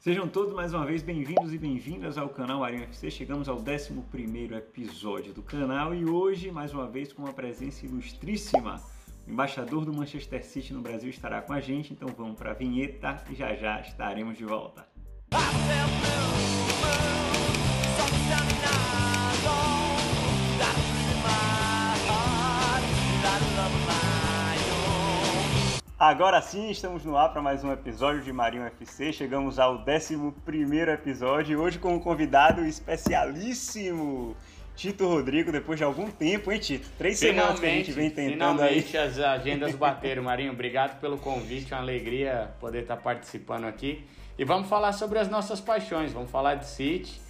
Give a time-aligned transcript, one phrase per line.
[0.00, 3.10] Sejam todos mais uma vez bem-vindos e bem-vindas ao canal Arinho FC.
[3.10, 3.94] Chegamos ao 11
[4.54, 8.80] episódio do canal e hoje, mais uma vez, com uma presença ilustríssima.
[9.26, 12.54] O embaixador do Manchester City no Brasil estará com a gente, então vamos para a
[12.54, 14.86] vinheta e já já estaremos de volta.
[25.98, 29.12] Agora sim, estamos no ar para mais um episódio de Marinho FC.
[29.12, 30.14] Chegamos ao 11
[30.92, 34.36] episódio, hoje com um convidado especialíssimo,
[34.76, 36.88] Tito Rodrigo, depois de algum tempo, hein, Tito?
[36.96, 39.08] Três semanas que a gente vem tentando finalmente aí.
[39.08, 40.52] as agendas bateram, Marinho.
[40.52, 44.06] Obrigado pelo convite, uma alegria poder estar participando aqui.
[44.38, 47.20] E vamos falar sobre as nossas paixões, vamos falar de City,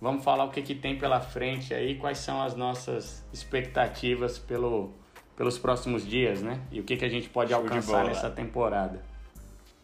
[0.00, 4.92] vamos falar o que, que tem pela frente aí, quais são as nossas expectativas pelo
[5.36, 6.60] pelos próximos dias, né?
[6.72, 9.02] E o que, que a gente pode show alcançar nessa temporada.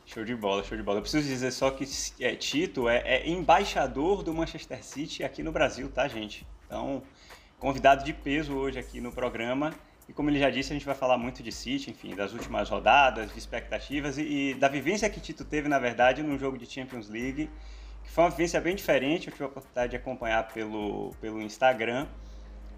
[0.07, 0.99] Show de bola, show de bola.
[0.99, 1.85] Eu preciso dizer só que
[2.21, 6.47] é, Tito é, é, embaixador do Manchester City aqui no Brasil, tá, gente?
[6.67, 7.03] Então,
[7.59, 9.73] convidado de peso hoje aqui no programa.
[10.09, 12.69] E como ele já disse, a gente vai falar muito de City, enfim, das últimas
[12.69, 16.67] rodadas, de expectativas e, e da vivência que Tito teve, na verdade, num jogo de
[16.67, 17.49] Champions League,
[18.03, 19.29] que foi uma vivência bem diferente.
[19.29, 22.09] Eu tive a oportunidade de acompanhar pelo, pelo Instagram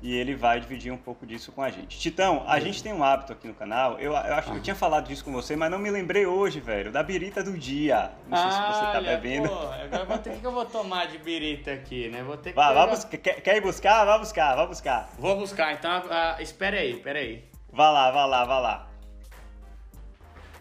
[0.05, 1.99] e ele vai dividir um pouco disso com a gente.
[1.99, 4.77] Titão, a gente tem um hábito aqui no canal, eu, eu acho que eu tinha
[4.77, 8.11] falado disso com você, mas não me lembrei hoje, velho, da birita do dia.
[8.29, 9.49] Não sei ah, se você tá olha, bebendo.
[9.49, 12.23] Pô, agora vou ter que eu vou tomar de birita aqui, né?
[12.23, 12.57] Vou ter que.
[12.57, 12.85] Vá, pegar...
[12.85, 14.05] vá buscar, quer, quer, ir buscar?
[14.05, 15.09] Vá buscar, vá buscar.
[15.19, 17.49] Vou buscar, então uh, espera aí, espera aí.
[17.73, 18.89] Vá lá, vá lá, vá lá.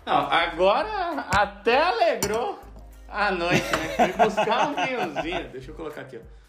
[0.05, 2.59] Não, agora até alegrou
[3.09, 4.07] a noite, né?
[4.07, 5.49] Fui buscar um vinhozinho.
[5.49, 6.42] Deixa eu colocar aqui, ó.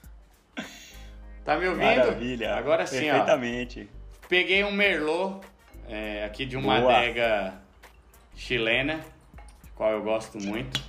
[1.45, 1.84] Tá me ouvindo?
[1.84, 2.55] Maravilha.
[2.55, 3.89] Agora sim, Perfeitamente.
[3.92, 4.27] ó.
[4.28, 5.41] Peguei um Merlot
[5.89, 6.97] é, aqui de uma Boa.
[6.97, 7.55] adega
[8.34, 9.00] chilena,
[9.75, 10.81] qual eu gosto muito.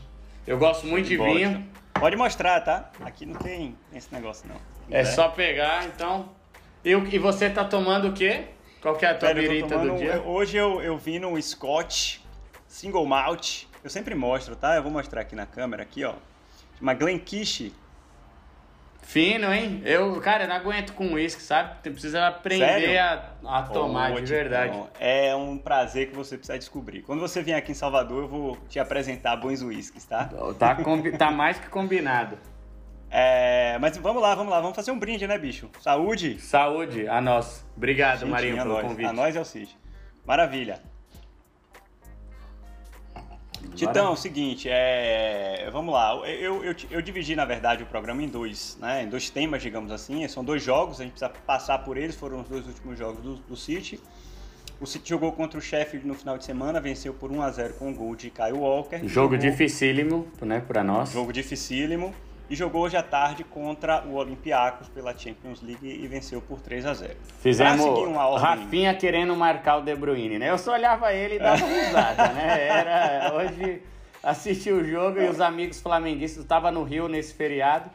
[0.48, 1.68] Eu gosto muito de, de vinho.
[1.94, 2.92] Pode mostrar, tá?
[3.02, 4.56] Aqui não tem esse negócio, não.
[4.90, 6.30] É, é só pegar, então.
[6.84, 8.46] Eu, e você tá tomando o quê?
[8.82, 10.22] Qual que é a tua birita do dia?
[10.22, 12.20] Hoje eu, eu vim no Scotch
[12.68, 13.64] Single Malt.
[13.84, 14.76] Eu sempre mostro, tá?
[14.76, 16.14] Eu vou mostrar aqui na câmera, aqui, ó.
[16.80, 17.72] Uma Glenkish
[19.06, 19.82] Fino, hein?
[19.86, 21.76] Eu, cara, eu não aguento com uísque, sabe?
[21.82, 24.78] Você precisa aprender a, a, tomar de verdade.
[25.00, 27.04] é um prazer que você precisa descobrir.
[27.04, 30.30] Quando você vier aqui em Salvador, eu vou te apresentar bons uísques, tá?
[30.60, 30.78] Tá,
[31.18, 32.38] tá mais que combinado.
[33.18, 35.70] É, mas vamos lá, vamos lá, vamos fazer um brinde, né, bicho?
[35.80, 36.38] Saúde?
[36.42, 37.66] Saúde, a nós.
[37.78, 39.06] Obrigado, Gente, Marinho, pelo nós, convite.
[39.08, 39.78] A nós é o Cid.
[40.26, 40.82] Maravilha.
[43.74, 45.70] Titão, é o seguinte, é...
[45.72, 46.16] vamos lá.
[46.28, 49.04] Eu, eu, eu, dividi, na verdade, o programa em dois, né?
[49.04, 50.28] Em dois temas, digamos assim.
[50.28, 53.36] São dois jogos, a gente precisa passar por eles, foram os dois últimos jogos do,
[53.36, 54.00] do City.
[54.80, 57.74] O City jogou contra o Sheffield no final de semana, venceu por 1 a 0
[57.76, 58.98] com o gol de Kyle Walker.
[59.00, 59.38] Jogo jogou...
[59.38, 61.12] dificílimo, né, para nós.
[61.12, 62.14] Jogo dificílimo
[62.50, 66.86] e jogou hoje à tarde contra o Olympiacos pela Champions League e venceu por 3
[66.86, 67.16] a 0.
[67.40, 68.14] Fizemos ordem...
[68.38, 70.50] Rafinha querendo marcar o De Bruyne, né?
[70.50, 72.68] Eu só olhava ele e dava risada, né?
[72.68, 73.82] Era hoje
[74.26, 77.90] assisti o jogo e os amigos flamenguistas estavam no Rio nesse feriado.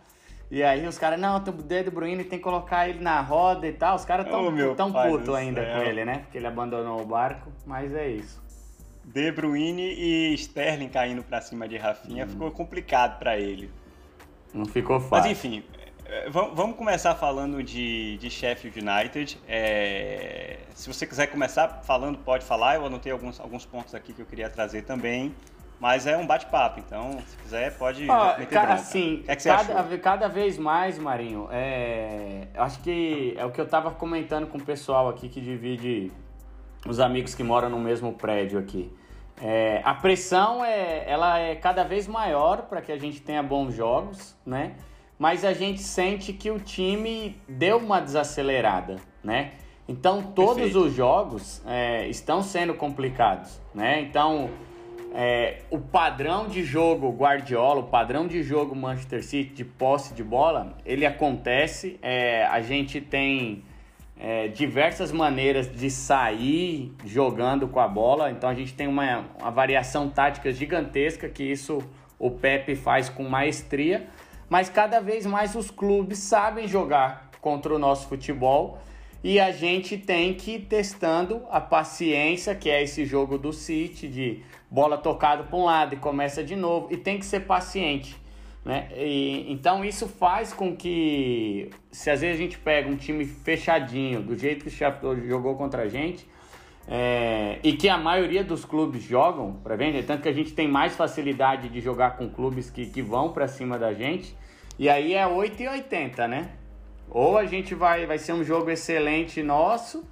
[0.50, 3.72] E aí os caras, não, o De Bruyne tem que colocar ele na roda e
[3.72, 3.96] tal.
[3.96, 5.74] Os caras tão, oh, tão puto ainda céu.
[5.74, 6.18] com ele, né?
[6.18, 8.40] Porque ele abandonou o barco, mas é isso.
[9.04, 12.28] De Bruyne e Sterling caindo para cima de Rafinha hum.
[12.28, 13.70] ficou complicado para ele.
[14.52, 15.10] Não ficou fácil.
[15.10, 15.64] Mas enfim,
[16.06, 19.38] é, vamos começar falando de, de Sheffield United.
[19.48, 22.74] É, se você quiser começar falando, pode falar.
[22.76, 25.34] Eu anotei alguns, alguns pontos aqui que eu queria trazer também.
[25.78, 29.98] Mas é um bate-papo, então se quiser pode ah, meter ca Assim, é que cada,
[29.98, 34.62] cada, vez mais, Marinho, é, acho que é o que eu estava comentando com o
[34.62, 36.12] pessoal aqui que divide
[36.86, 38.92] os amigos que moram no mesmo prédio aqui.
[39.42, 43.74] É, a pressão é, ela é cada vez maior para que a gente tenha bons
[43.74, 44.74] jogos, né?
[45.18, 49.52] Mas a gente sente que o time deu uma desacelerada, né?
[49.88, 50.86] Então todos Perfeito.
[50.86, 54.00] os jogos é, estão sendo complicados, né?
[54.02, 54.50] Então
[55.12, 60.22] é, o padrão de jogo Guardiola, o padrão de jogo Manchester City de posse de
[60.22, 61.98] bola, ele acontece.
[62.00, 63.64] É, a gente tem
[64.22, 68.30] é, diversas maneiras de sair jogando com a bola.
[68.30, 71.78] Então a gente tem uma, uma variação tática gigantesca que isso
[72.18, 74.06] o Pepe faz com maestria.
[74.48, 78.78] Mas cada vez mais os clubes sabem jogar contra o nosso futebol
[79.24, 84.06] e a gente tem que ir testando a paciência, que é esse jogo do City
[84.06, 88.19] de bola tocada para um lado e começa de novo e tem que ser paciente.
[88.64, 88.88] Né?
[88.96, 94.22] E, então isso faz com que, se às vezes a gente pega um time fechadinho,
[94.22, 96.28] do jeito que o Sheffield jogou contra a gente,
[96.88, 100.66] É, e que a maioria dos clubes jogam para vender, tanto que a gente tem
[100.66, 104.34] mais facilidade de jogar com clubes que, que vão para cima da gente.
[104.76, 106.48] E aí é 8 e 80, né?
[107.08, 110.04] Ou a gente vai, vai ser um jogo excelente nosso,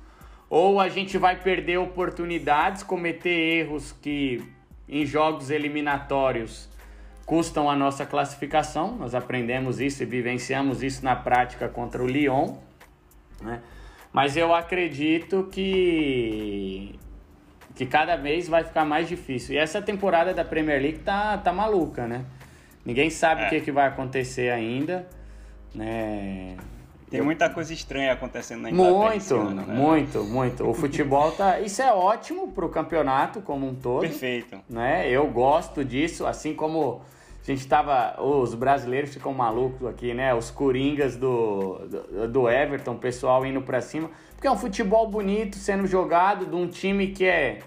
[0.49, 3.31] ou a gente vai perder oportunidades, cometer
[3.61, 4.45] erros que
[4.89, 6.69] em jogos eliminatórios
[7.29, 8.97] custam a nossa classificação.
[8.97, 12.55] Nós aprendemos isso e vivenciamos isso na prática contra o Lyon,
[13.43, 13.61] né?
[14.11, 16.99] Mas eu acredito que
[17.75, 19.55] que cada vez vai ficar mais difícil.
[19.55, 22.25] E essa temporada da Premier League tá, tá maluca, né?
[22.85, 23.47] Ninguém sabe é.
[23.47, 25.07] o que, que vai acontecer ainda,
[25.75, 26.57] né?
[27.11, 29.11] Tem muita coisa estranha acontecendo na Inglaterra.
[29.11, 29.75] Muito, ano, né?
[29.75, 30.69] muito, muito.
[30.69, 31.61] O futebol tá.
[31.61, 34.01] Isso é ótimo pro campeonato como um todo.
[34.01, 34.59] Perfeito.
[34.69, 35.09] Né?
[35.09, 37.03] Eu gosto disso, assim como
[37.43, 38.21] a gente tava.
[38.23, 40.35] Os brasileiros ficam malucos aqui, né?
[40.35, 44.11] Os coringas do, do, do Everton, o pessoal indo pra cima.
[44.35, 47.61] Porque é um futebol bonito sendo jogado de um time que é.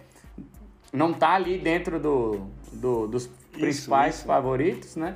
[0.94, 4.26] Não tá ali dentro do, do dos principais isso.
[4.26, 5.16] favoritos, né?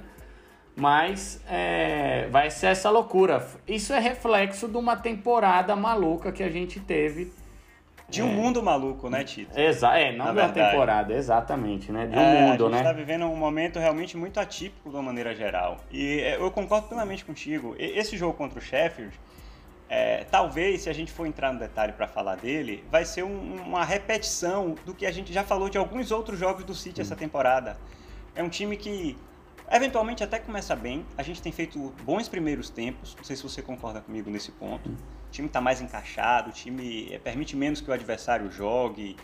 [0.76, 3.48] Mas é, vai ser essa loucura.
[3.68, 7.32] Isso é reflexo de uma temporada maluca que a gente teve.
[8.08, 9.60] De um é, mundo maluco, né, Tito?
[9.60, 12.06] Exa é, não da temporada, exatamente, né?
[12.06, 12.78] De um é, mundo, né?
[12.78, 15.78] A gente está vivendo um momento realmente muito atípico de uma maneira geral.
[15.92, 17.76] E é, eu concordo plenamente contigo.
[17.80, 19.20] Esse jogo contra o Sheffield,
[19.90, 23.56] é, talvez, se a gente for entrar no detalhe para falar dele, vai ser um,
[23.66, 27.04] uma repetição do que a gente já falou de alguns outros jogos do City hum.
[27.04, 27.78] essa temporada.
[28.36, 29.18] É um time que
[29.72, 31.06] Eventualmente até começa bem.
[31.18, 33.16] A gente tem feito bons primeiros tempos.
[33.16, 34.90] Não sei se você concorda comigo nesse ponto.
[34.90, 34.96] O
[35.36, 39.16] time está mais encaixado, o time eh, permite menos que o adversário jogue,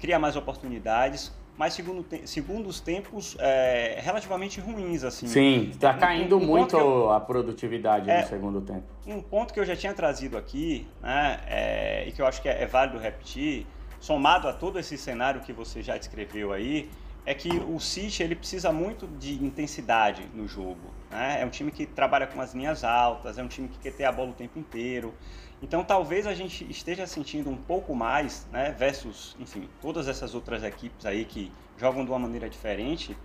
[0.00, 1.32] cria mais oportunidades.
[1.56, 5.26] Mas segundo, segundo os tempos é, relativamente ruins, assim.
[5.26, 8.84] Sim, está caindo um, um muito eu, a produtividade é, no segundo tempo.
[9.06, 12.48] Um ponto que eu já tinha trazido aqui, né, é, e que eu acho que
[12.48, 13.66] é, é válido repetir,
[14.00, 16.88] somado a todo esse cenário que você já descreveu aí,
[17.24, 20.90] é que o City ele precisa muito de intensidade no jogo.
[21.10, 21.42] Né?
[21.42, 24.04] É um time que trabalha com as linhas altas, é um time que quer ter
[24.04, 25.14] a bola o tempo inteiro.
[25.62, 30.64] Então talvez a gente esteja sentindo um pouco mais, né, versus, enfim, todas essas outras
[30.64, 33.16] equipes aí que jogam de uma maneira diferente,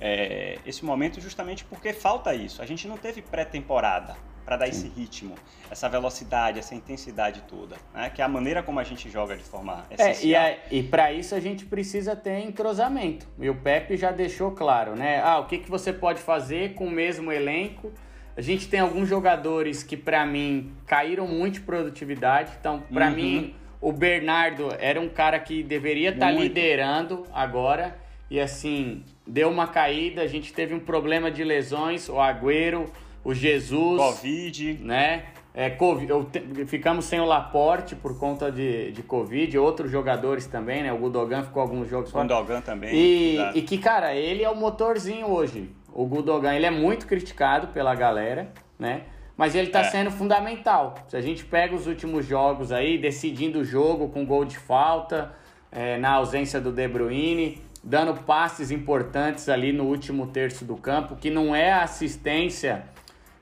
[0.00, 2.60] é, esse momento justamente porque falta isso.
[2.60, 4.70] A gente não teve pré-temporada para dar Sim.
[4.70, 5.34] esse ritmo,
[5.68, 8.10] essa velocidade, essa intensidade toda, né?
[8.10, 10.42] que é a maneira como a gente joga de forma essencial.
[10.42, 13.26] É, e, e para isso a gente precisa ter entrosamento.
[13.40, 15.20] E o Pepe já deixou claro, né?
[15.20, 17.92] Ah, o que, que você pode fazer com o mesmo elenco?
[18.36, 22.52] A gente tem alguns jogadores que para mim caíram muito de produtividade.
[22.60, 23.14] Então, para uhum.
[23.14, 27.96] mim, o Bernardo era um cara que deveria estar tá liderando agora
[28.30, 32.90] e assim, deu uma caída, a gente teve um problema de lesões, o Agüero
[33.26, 34.00] o Jesus.
[34.00, 34.78] Covid.
[34.82, 35.24] Né?
[35.52, 36.28] É, COVID, eu
[36.66, 40.92] ficamos sem o Laporte por conta de, de Covid, outros jogadores também, né?
[40.92, 42.24] O Gudogan ficou alguns jogos fora.
[42.24, 42.94] O Gudogan também.
[42.94, 45.70] E, e que, cara, ele é o motorzinho hoje.
[45.96, 49.04] O Gudogan, ele é muito criticado pela galera, né?
[49.34, 49.84] Mas ele tá é.
[49.84, 50.94] sendo fundamental.
[51.08, 55.32] Se a gente pega os últimos jogos aí, decidindo o jogo com gol de falta,
[55.72, 61.16] é, na ausência do De Bruyne, dando passes importantes ali no último terço do campo,
[61.16, 62.84] que não é assistência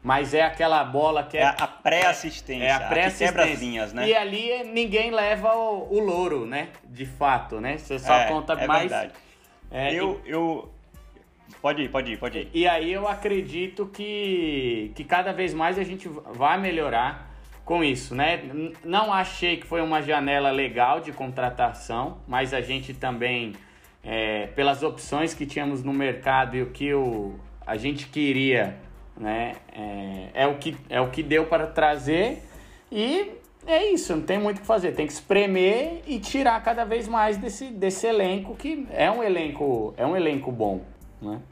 [0.04, 1.40] mas é aquela bola que é.
[1.40, 2.66] É a pré-assistência.
[2.66, 3.86] É a pré-assistência.
[3.94, 4.06] né?
[4.06, 6.68] E ali ninguém leva o, o, louro, né?
[6.84, 7.78] De fato, né?
[7.78, 8.90] Você só é, conta é mais.
[8.90, 9.12] Verdade.
[9.70, 10.70] É, eu, eu.
[11.60, 12.50] Pode ir, pode ir, pode ir.
[12.52, 17.30] E aí eu acredito que, que cada vez mais a gente vai melhorar
[17.64, 18.42] com isso, né?
[18.84, 23.54] Não achei que foi uma janela legal de contratação, mas a gente também,
[24.02, 28.78] é, pelas opções que tínhamos no mercado e o que o, a gente queria
[29.16, 29.52] né?
[29.72, 32.42] É, é, o, que, é o que deu para trazer
[32.90, 33.30] e
[33.66, 34.92] é isso, não tem muito o que fazer.
[34.92, 39.94] Tem que espremer e tirar cada vez mais desse, desse elenco que é um elenco,
[39.96, 40.82] é um elenco bom,
[41.24, 41.42] né?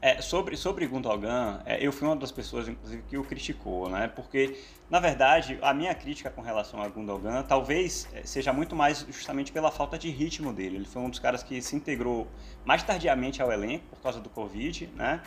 [0.00, 4.06] É, sobre, sobre Gundogan, é, eu fui uma das pessoas, inclusive, que o criticou, né?
[4.06, 4.56] Porque,
[4.88, 9.50] na verdade, a minha crítica com relação a Gundogan talvez é, seja muito mais justamente
[9.50, 10.76] pela falta de ritmo dele.
[10.76, 12.28] Ele foi um dos caras que se integrou
[12.64, 15.20] mais tardiamente ao elenco por causa do Covid, né?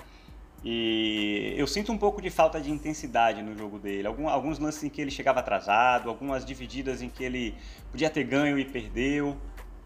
[0.64, 4.08] E eu sinto um pouco de falta de intensidade no jogo dele.
[4.08, 7.56] Algum, alguns lances em que ele chegava atrasado, algumas divididas em que ele
[7.90, 9.36] podia ter ganho e perdeu.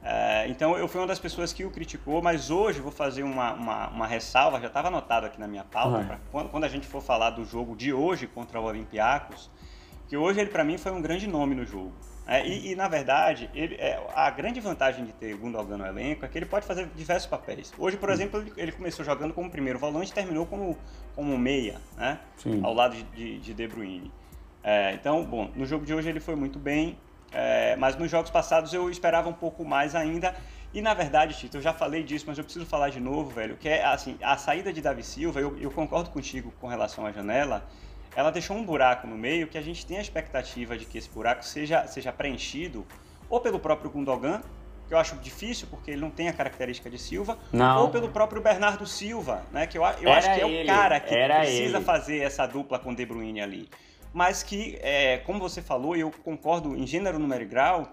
[0.08, 3.54] É, então eu fui uma das pessoas que o criticou, mas hoje vou fazer uma,
[3.54, 6.20] uma, uma ressalva, já estava anotado aqui na minha pauta, uhum.
[6.32, 9.50] quando, quando, a gente for falar do jogo de hoje contra o Olympiacos,
[10.08, 11.92] que hoje ele para mim foi um grande nome no jogo.
[12.28, 16.24] É, e, e, na verdade, ele, é, a grande vantagem de ter Gundogan no elenco
[16.24, 17.74] é que ele pode fazer diversos papéis.
[17.76, 20.78] Hoje, por exemplo, ele, ele começou jogando como primeiro volante e terminou como,
[21.16, 22.20] como meia, né?
[22.64, 24.12] Ao lado de, de, de De Bruyne.
[24.64, 26.98] É, então, bom, no jogo de hoje ele foi muito bem.
[27.38, 30.34] É, mas nos jogos passados eu esperava um pouco mais ainda.
[30.74, 33.58] E na verdade, Tito, eu já falei disso, mas eu preciso falar de novo, velho,
[33.58, 37.12] que é assim, a saída de Davi Silva, eu, eu concordo contigo com relação à
[37.12, 37.66] janela,
[38.16, 41.10] ela deixou um buraco no meio que a gente tem a expectativa de que esse
[41.10, 42.86] buraco seja, seja preenchido
[43.30, 44.42] ou pelo próprio Gundogan,
[44.88, 47.82] que eu acho difícil porque ele não tem a característica de Silva, não.
[47.82, 49.68] ou pelo próprio Bernardo Silva, né?
[49.68, 51.86] Que eu, eu acho que é ele, o cara que precisa ele.
[51.86, 53.70] fazer essa dupla com o De Bruyne ali.
[54.16, 57.86] Mas que, é, como você falou, e eu concordo em gênero, número e grau,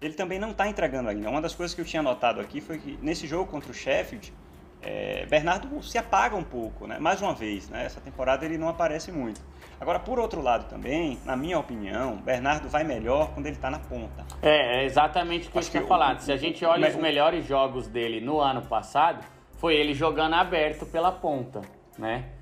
[0.00, 1.28] ele também não está entregando ainda.
[1.28, 4.32] Uma das coisas que eu tinha notado aqui foi que nesse jogo contra o Sheffield,
[4.80, 7.00] é, Bernardo se apaga um pouco, né?
[7.00, 7.84] Mais uma vez, né?
[7.84, 9.40] Essa temporada ele não aparece muito.
[9.80, 13.80] Agora, por outro lado também, na minha opinião, Bernardo vai melhor quando ele está na
[13.80, 14.24] ponta.
[14.40, 16.20] É, é exatamente o que Acho eu tinha falado.
[16.20, 19.24] Se a gente olha os melhores jogos dele no ano passado,
[19.58, 21.60] foi ele jogando aberto pela ponta,
[21.98, 22.35] né?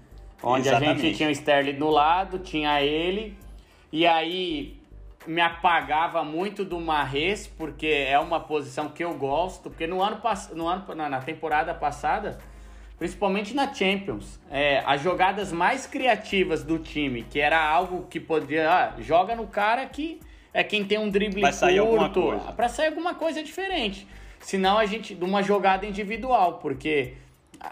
[0.44, 1.00] Onde exatamente.
[1.00, 3.36] a gente tinha o Sterling do lado, tinha ele,
[3.90, 4.78] e aí
[5.26, 10.20] me apagava muito do Marres, porque é uma posição que eu gosto, porque no ano,
[10.54, 12.38] no ano na temporada passada
[12.98, 14.40] principalmente na Champions.
[14.50, 18.70] É, as jogadas mais criativas do time, que era algo que podia.
[18.70, 20.20] Ah, joga no cara que
[20.52, 22.40] é quem tem um drible Vai sair curto.
[22.54, 24.06] Para sair alguma coisa diferente.
[24.40, 25.14] Senão a gente.
[25.14, 27.14] de uma jogada individual, porque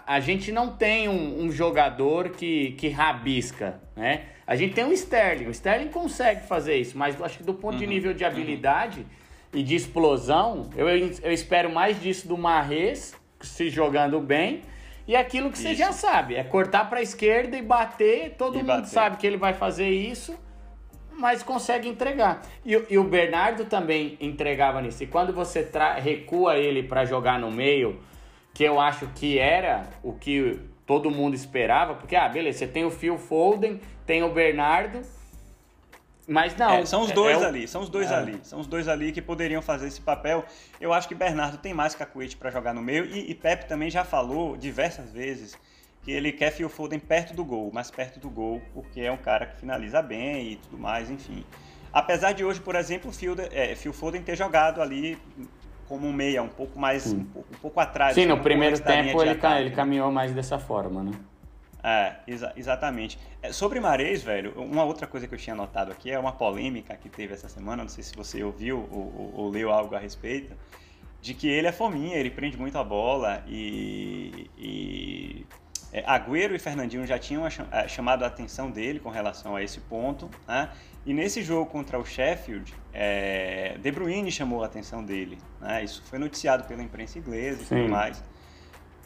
[0.05, 4.25] a gente não tem um, um, jogador que, que rabisca, né?
[4.45, 5.47] A gente tem um Sterling.
[5.47, 8.99] O Sterling consegue fazer isso, mas acho que do ponto uhum, de nível de habilidade
[8.99, 9.59] uhum.
[9.59, 14.61] e de explosão, eu, eu espero mais disso do Marres se jogando bem
[15.07, 15.67] e aquilo que isso.
[15.67, 18.35] você já sabe, é cortar para a esquerda e bater.
[18.37, 18.87] Todo e mundo bater.
[18.87, 20.37] sabe que ele vai fazer isso,
[21.11, 22.41] mas consegue entregar.
[22.65, 25.03] E, e o Bernardo também entregava nisso.
[25.03, 25.67] E quando você
[26.01, 27.99] recua ele para jogar no meio,
[28.53, 32.85] que eu acho que era o que todo mundo esperava, porque, ah, beleza, você tem
[32.85, 35.01] o Phil Foden, tem o Bernardo
[36.27, 36.71] mas não.
[36.71, 38.15] É, são os dois é, é ali, são os dois é.
[38.15, 38.39] ali.
[38.43, 40.45] São os dois ali que poderiam fazer esse papel.
[40.79, 43.89] Eu acho que Bernardo tem mais cacuete para jogar no meio e, e Pepe também
[43.89, 45.57] já falou diversas vezes
[46.01, 49.17] que ele quer Phil Foden perto do gol, mais perto do gol, porque é um
[49.17, 51.45] cara que finaliza bem e tudo mais, enfim.
[51.91, 55.17] Apesar de hoje, por exemplo, o Phil, é, Phil Foden ter jogado ali
[55.93, 58.15] como um meia, um pouco mais, um pouco, um pouco, atrás.
[58.15, 61.11] Sim, no primeiro tempo ele, ele caminhou mais dessa forma, né?
[61.83, 63.19] É, exa exatamente.
[63.43, 66.95] É, sobre Marês, velho, uma outra coisa que eu tinha notado aqui é uma polêmica
[66.95, 69.99] que teve essa semana, não sei se você ouviu ou, ou, ou leu algo a
[69.99, 70.53] respeito,
[71.21, 75.45] de que ele é fominha, ele prende muito a bola e, e
[75.91, 79.79] é, Agüero e Fernandinho já tinham é, chamado a atenção dele com relação a esse
[79.79, 80.71] ponto, né?
[81.05, 85.83] E nesse jogo contra o Sheffield, é, De Bruyne chamou a atenção dele, né?
[85.83, 87.75] Isso foi noticiado pela imprensa inglesa e Sim.
[87.75, 88.23] tudo mais.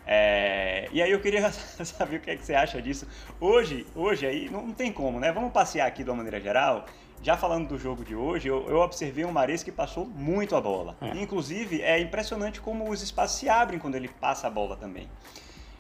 [0.06, 1.52] É, e aí eu queria
[1.84, 3.06] saber o que, é que você acha disso.
[3.42, 5.32] Hoje, hoje aí não, tem como, né?
[5.32, 6.86] Vamos passear aqui de uma maneira geral.
[7.22, 10.62] Já falando do jogo de hoje, eu, eu observei um Mares que passou muito a
[10.62, 10.96] bola.
[11.02, 11.18] É.
[11.18, 15.10] Inclusive, é impressionante como os espaços se abrem quando ele passa a bola também.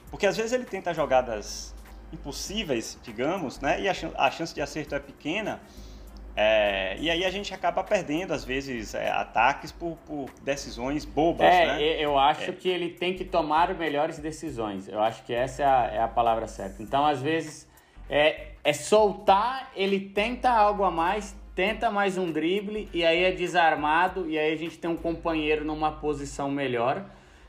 [0.09, 1.75] Porque às vezes ele tenta jogadas
[2.11, 3.79] impossíveis, digamos, né?
[3.79, 5.61] E a, a chance de acerto é pequena.
[6.39, 11.47] É, e aí a gente acaba perdendo, às vezes, é, ataques por, por, decisões bobas,
[11.47, 11.81] é, né?
[11.99, 12.53] Eu acho é.
[12.53, 14.87] que ele tem que tomar melhores decisões.
[14.87, 16.83] Eu acho que essa é a, é a palavra certa.
[16.83, 17.67] Então, às vezes,
[18.07, 23.31] é, é soltar, ele tenta algo a mais, tenta mais um drible, e aí é
[23.31, 27.03] desarmado, e aí a gente tem um companheiro numa posição melhor.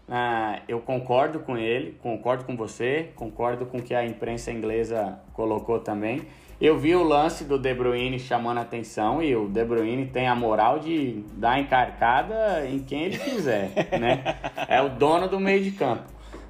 [0.08, 5.20] Ah, eu concordo com ele, concordo com você, concordo com o que a imprensa inglesa
[5.34, 6.26] colocou também.
[6.60, 10.26] Eu vi o lance do De Bruyne chamando a atenção e o De Bruyne tem
[10.26, 14.36] a moral de dar encarcada em quem ele quiser, né?
[14.66, 16.02] É o dono do meio de campo.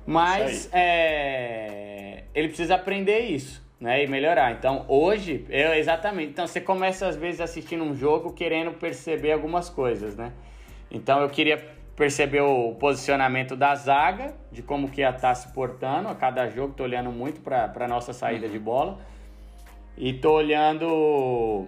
[0.07, 4.03] Mas é, ele precisa aprender isso, né?
[4.03, 4.53] E melhorar.
[4.53, 6.31] Então, hoje, eu, exatamente.
[6.31, 10.33] Então, você começa às vezes assistindo um jogo querendo perceber algumas coisas, né?
[10.91, 11.63] Então, eu queria
[11.95, 16.49] perceber o posicionamento da zaga, de como que ia estar tá se portando a cada
[16.49, 16.73] jogo.
[16.73, 18.53] Tô olhando muito para a nossa saída uhum.
[18.53, 18.99] de bola
[19.99, 21.67] e tô olhando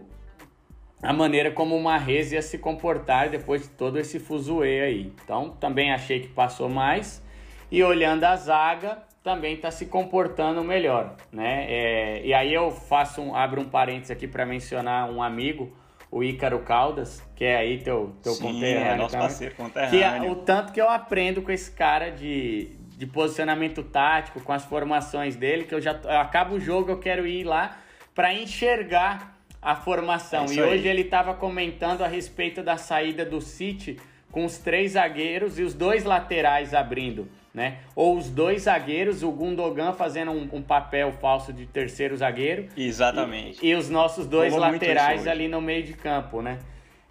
[1.03, 5.13] a maneira como o Marrez ia se comportar depois de todo esse fuzuê aí.
[5.25, 7.23] Então, também achei que passou mais.
[7.71, 11.67] E olhando a zaga, também está se comportando melhor, né?
[11.69, 15.77] É, e aí eu faço um, abro um parênteses aqui para mencionar um amigo,
[16.11, 18.93] o Ícaro Caldas, que é aí teu, teu Sim, conterrâneo.
[18.93, 19.91] É nosso também, parceiro conterrâneo.
[19.91, 24.53] Que é, o tanto que eu aprendo com esse cara de, de posicionamento tático, com
[24.53, 27.79] as formações dele, que eu já eu acabo o jogo, eu quero ir lá
[28.15, 30.47] para enxergar a formação.
[30.47, 33.99] É e hoje ele estava comentando a respeito da saída do City
[34.31, 37.79] com os três zagueiros e os dois laterais abrindo, né?
[37.97, 42.69] Ou os dois zagueiros, o Gundogan fazendo um, um papel falso de terceiro zagueiro.
[42.77, 43.59] Exatamente.
[43.65, 46.59] E, e os nossos dois laterais ali no meio de campo, né?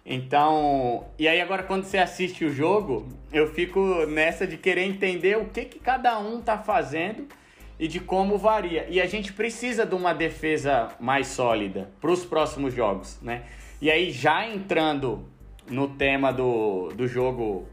[0.04, 5.36] Então, e aí agora quando você assiste o jogo, eu fico nessa de querer entender
[5.36, 7.28] o que, que cada um tá fazendo
[7.80, 8.86] e de como varia.
[8.90, 13.44] E a gente precisa de uma defesa mais sólida para os próximos jogos, né?
[13.80, 15.24] E aí já entrando
[15.66, 17.66] no tema do, do jogo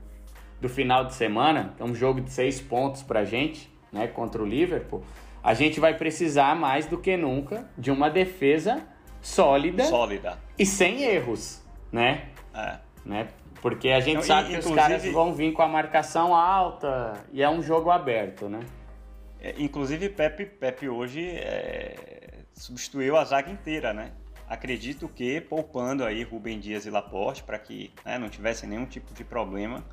[0.61, 4.45] do final de semana, é um jogo de seis pontos pra gente, né, contra o
[4.45, 5.03] Liverpool,
[5.43, 8.81] a gente vai precisar mais do que nunca de uma defesa
[9.21, 10.37] sólida, sólida.
[10.57, 11.61] e sem erros,
[11.91, 12.29] né?
[12.55, 12.77] É.
[13.05, 13.27] né?
[13.61, 17.49] Porque a gente sabe que os caras vão vir com a marcação alta e é
[17.49, 18.59] um jogo aberto, né?
[19.39, 24.11] É, inclusive, Pepe, Pepe hoje é, substituiu a zaga inteira, né?
[24.47, 29.13] Acredito que poupando aí Rubem Dias e Laporte para que né, não tivessem nenhum tipo
[29.13, 29.83] de problema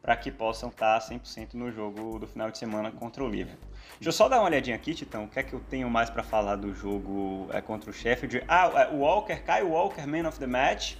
[0.00, 3.68] para que possam estar 100% no jogo do final de semana contra o Liverpool.
[3.96, 6.08] Deixa eu só dar uma olhadinha aqui, Titão, o que é que eu tenho mais
[6.08, 8.42] para falar do jogo é, contra o Sheffield.
[8.48, 10.94] Ah, é, o Walker, Kyle Walker, Man of the Match.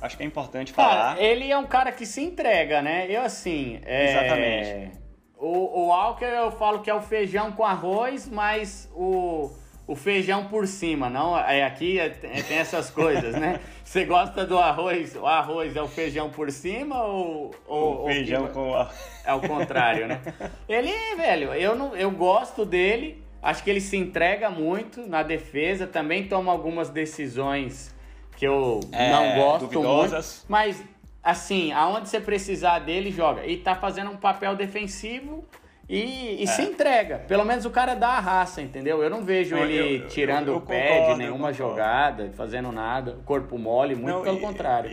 [0.00, 1.16] Acho que é importante falar.
[1.16, 3.06] Ah, ele é um cara que se entrega, né?
[3.08, 3.78] Eu assim.
[3.84, 4.10] É...
[4.10, 5.09] Exatamente.
[5.40, 9.50] O, o Walker eu falo que é o feijão com arroz, mas o
[9.90, 11.36] o feijão por cima, não?
[11.36, 13.58] É aqui é, é, tem essas coisas, né?
[13.82, 15.16] Você gosta do arroz?
[15.16, 18.86] O arroz é o feijão por cima ou, ou o feijão ou, com
[19.24, 20.20] é o contrário, né?
[20.68, 23.20] Ele, velho, eu não, eu gosto dele.
[23.42, 27.92] Acho que ele se entrega muito na defesa, também toma algumas decisões
[28.36, 30.44] que eu é, não gosto duvidosas.
[30.46, 30.84] muito, mas
[31.22, 33.46] assim, aonde você precisar dele, joga.
[33.46, 35.44] E tá fazendo um papel defensivo
[35.88, 36.46] e, e é.
[36.46, 37.18] se entrega.
[37.26, 39.02] Pelo menos o cara dá a raça, entendeu?
[39.02, 42.30] Eu não vejo não, ele eu, tirando eu, eu, o pé concordo, de nenhuma jogada,
[42.36, 44.90] fazendo nada, corpo mole, muito não, pelo e, contrário.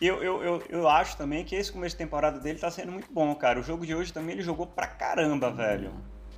[0.00, 3.12] Eu, eu, eu, eu acho também que esse começo de temporada dele tá sendo muito
[3.12, 3.58] bom, cara.
[3.58, 5.92] O jogo de hoje também ele jogou pra caramba, velho.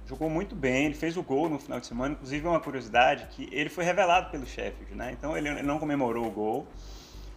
[0.06, 2.14] Jogou muito bem, ele fez o gol no final de semana.
[2.14, 5.12] Inclusive, é uma curiosidade que ele foi revelado pelo Sheffield, né?
[5.12, 6.66] Então ele não comemorou o gol.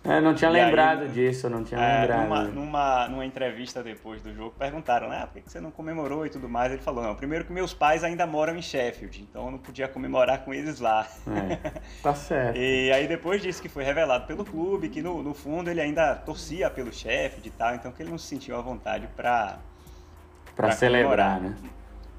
[0.05, 2.23] É, não tinha e lembrado aí, disso, não tinha é, lembrado.
[2.23, 5.21] Numa, numa, numa, entrevista depois do jogo, perguntaram, né?
[5.23, 6.73] Ah, por que você não comemorou e tudo mais?
[6.73, 9.87] Ele falou, não, primeiro que meus pais ainda moram em Sheffield, então eu não podia
[9.87, 11.07] comemorar com eles lá.
[11.25, 12.57] É, tá certo.
[12.57, 16.13] e aí depois disse que foi revelado pelo clube, que no, no fundo ele ainda
[16.15, 19.57] torcia pelo Sheffield e tal, então que ele não se sentiu à vontade para
[20.55, 21.55] para celebrar, né?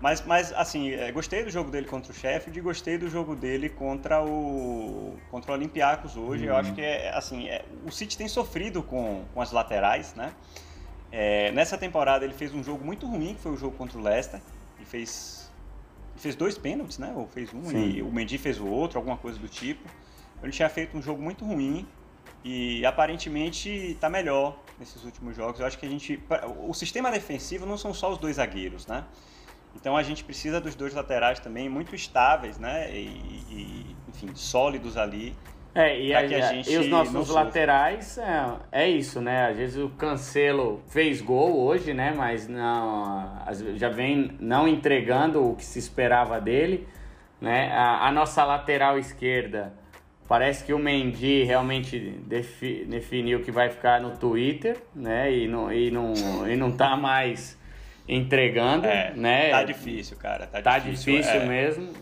[0.01, 3.35] Mas, mas assim, é, gostei do jogo dele contra o Sheffield e gostei do jogo
[3.35, 6.45] dele contra o contra o Olympiacos hoje.
[6.45, 6.51] Uhum.
[6.51, 10.33] Eu acho que é assim, é, o City tem sofrido com, com as laterais, né?
[11.11, 14.03] É, nessa temporada ele fez um jogo muito ruim, que foi o jogo contra o
[14.03, 14.41] Leicester.
[14.77, 15.51] Ele fez,
[16.13, 17.13] ele fez dois pênaltis, né?
[17.17, 17.93] Ou fez um Sim.
[17.93, 19.89] e o Mendy fez o outro, alguma coisa do tipo.
[20.43, 21.87] Ele tinha feito um jogo muito ruim
[22.45, 25.61] e aparentemente está melhor nesses últimos jogos.
[25.61, 26.23] Eu acho que a gente.
[26.67, 29.05] O sistema defensivo não são só os dois zagueiros, né?
[29.75, 32.91] Então a gente precisa dos dois laterais também muito estáveis, né?
[32.95, 33.07] E,
[33.51, 35.35] e enfim, sólidos ali.
[35.75, 39.49] É, e, a, a gente e os nossos laterais é, é, isso, né?
[39.49, 42.15] Às vezes o Cancelo fez gol hoje, né?
[42.17, 43.43] Mas não,
[43.75, 46.87] já vem não entregando o que se esperava dele,
[47.41, 47.73] né?
[47.73, 49.73] A, a nossa lateral esquerda
[50.29, 55.33] parece que o Mendy realmente defi, definiu que vai ficar no Twitter, né?
[55.33, 56.15] E não, e não,
[56.49, 57.59] e não tá mais
[58.09, 59.51] entregando, é, né?
[59.51, 60.47] Tá difícil, cara.
[60.47, 61.47] Tá, tá difícil, difícil é.
[61.47, 61.93] mesmo.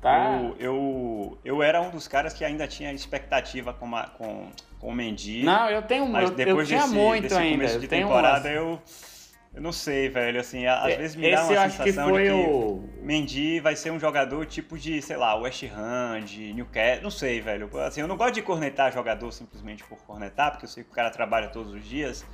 [0.00, 0.40] Tá.
[0.40, 4.88] Eu, eu, eu, era um dos caras que ainda tinha expectativa com, a, com, com
[4.88, 5.44] o Mendy.
[5.44, 7.56] Não, eu tenho mas eu, depois eu tinha desse, muito desse ainda.
[7.56, 8.56] começo de temporada umas...
[8.56, 8.82] eu
[9.54, 12.30] eu não sei, velho, assim, às é, vezes me dá uma sensação que de que
[12.30, 17.10] o Mendy vai ser um jogador tipo de, sei lá, West Ham, de Newcastle, não
[17.10, 17.68] sei, velho.
[17.80, 20.94] Assim, eu não gosto de cornetar jogador simplesmente por cornetar, porque eu sei que o
[20.94, 22.24] cara trabalha todos os dias,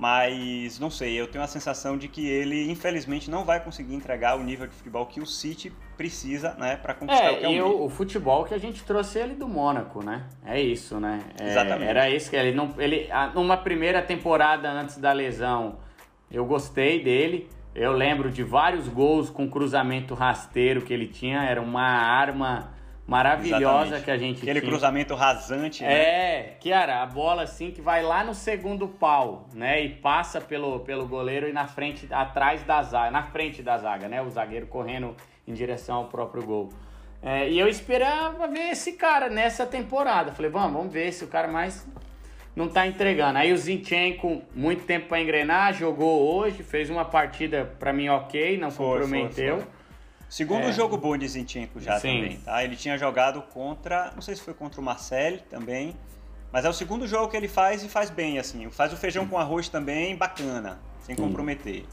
[0.00, 4.34] mas não sei, eu tenho a sensação de que ele, infelizmente, não vai conseguir entregar
[4.38, 7.52] o nível de futebol que o City precisa, né, para conquistar é, o que é
[7.52, 10.24] e o, o futebol que a gente trouxe ele do Mônaco, né?
[10.42, 11.20] É isso, né?
[11.38, 11.90] É, Exatamente.
[11.90, 15.76] Era isso que ele não, ele, numa primeira temporada antes da lesão,
[16.30, 17.46] eu gostei dele.
[17.74, 22.72] Eu lembro de vários gols com cruzamento rasteiro que ele tinha, era uma arma
[23.10, 24.04] maravilhosa Exatamente.
[24.04, 24.70] que a gente Aquele tinha.
[24.70, 25.92] cruzamento rasante, né?
[25.92, 29.82] É, que era a bola assim que vai lá no segundo pau, né?
[29.84, 34.06] E passa pelo, pelo goleiro e na frente, atrás da zaga, na frente da zaga,
[34.06, 34.22] né?
[34.22, 36.68] O zagueiro correndo em direção ao próprio gol.
[37.20, 40.30] É, e eu esperava ver esse cara nessa temporada.
[40.30, 41.84] Falei, vamos, vamos ver se o cara mais
[42.54, 43.40] não tá entregando.
[43.40, 48.56] Aí o Zinchenko, muito tempo para engrenar, jogou hoje, fez uma partida para mim ok,
[48.56, 49.56] não foi, comprometeu.
[49.56, 49.79] Foi, foi.
[50.30, 50.72] Segundo é.
[50.72, 52.22] jogo bom de Zinchenko já Sim.
[52.22, 52.62] também, tá?
[52.62, 55.96] Ele tinha jogado contra, não sei se foi contra o Marcel também,
[56.52, 58.70] mas é o segundo jogo que ele faz e faz bem, assim.
[58.70, 61.22] Faz o feijão com arroz também, bacana, sem Sim.
[61.22, 61.84] comprometer.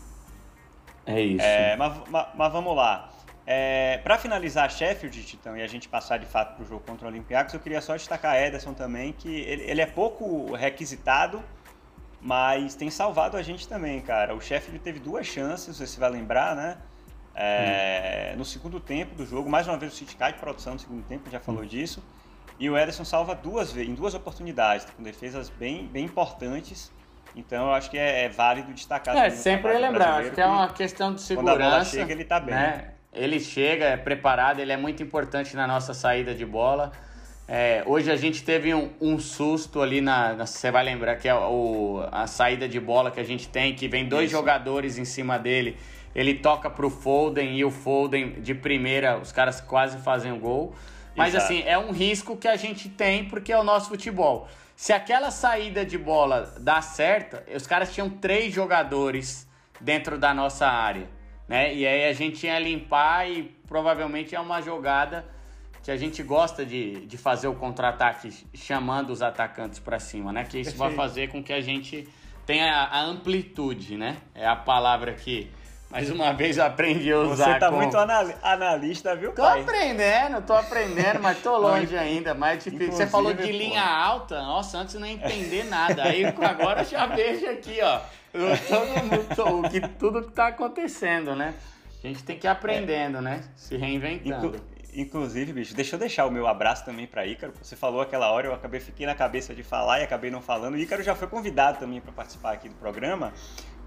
[1.04, 1.43] É isso.
[1.43, 3.10] É, mas, mas, mas, vamos lá.
[3.43, 7.08] É, para finalizar Sheffield, Titão, e a gente passar de fato para o jogo contra
[7.08, 11.41] o Olympiacos, eu queria só destacar Ederson também, que ele, ele, é pouco requisitado,
[12.21, 14.36] mas tem salvado a gente também, cara.
[14.36, 16.78] O Sheffield teve duas chances, você vai lembrar, né?
[17.39, 18.39] É, hum.
[18.39, 21.04] No segundo tempo do jogo, mais uma vez o City cai de produção no segundo
[21.04, 21.67] tempo, já falou hum.
[21.67, 22.04] disso.
[22.60, 26.91] E o Ederson salva duas vezes, em duas oportunidades, com defesas bem, bem importantes.
[27.36, 29.15] Então eu acho que é, é válido destacar.
[29.15, 31.56] É, sempre lembrar, acho que é uma questão de segurança.
[31.56, 32.56] Quando a bola chega, ele tá bem.
[32.56, 32.93] Né?
[33.13, 36.91] Ele chega, é preparado, ele é muito importante na nossa saída de bola.
[37.47, 41.30] É, hoje a gente teve um, um susto ali na, na, Você vai lembrar que
[41.30, 44.34] é o, a saída de bola que a gente tem, que vem dois Isso.
[44.34, 45.78] jogadores em cima dele.
[46.15, 50.76] Ele toca pro Foden e o Foden de primeira, os caras quase fazem o gol.
[51.15, 51.46] Mas Exato.
[51.46, 54.48] assim, é um risco que a gente tem porque é o nosso futebol.
[54.76, 59.48] Se aquela saída de bola dá certo, os caras tinham três jogadores
[59.82, 61.17] dentro da nossa área
[61.48, 61.74] né?
[61.74, 65.26] E aí a gente ia limpar e provavelmente é uma jogada
[65.82, 70.43] que a gente gosta de, de fazer o contra-ataque chamando os atacantes para cima, né?
[70.43, 72.08] Que isso vai fazer com que a gente
[72.46, 74.17] tenha a amplitude, né?
[74.36, 75.50] É a palavra que
[75.89, 77.54] mais uma vez aprendi a usar.
[77.54, 77.78] Você tá com...
[77.78, 79.63] muito analista, viu, tô pai?
[79.63, 82.91] Tô aprendendo, tô aprendendo, mas tô longe ainda, mais difícil.
[82.91, 83.89] Você falou de linha pô.
[83.89, 86.04] alta, nossa, antes não entender nada.
[86.04, 88.02] Aí agora eu já vejo aqui, ó.
[89.36, 91.54] Todo o que, tudo que tá acontecendo, né?
[92.04, 93.21] A gente tem que ir aprendendo, é.
[93.21, 93.43] né?
[93.56, 94.47] Se reinventando.
[94.47, 97.54] Inclu inclusive, bicho, deixa eu deixar o meu abraço também para Ícaro.
[97.62, 100.73] Você falou aquela hora, eu acabei fiquei na cabeça de falar e acabei não falando.
[100.73, 103.32] O Ícaro já foi convidado também para participar aqui do programa,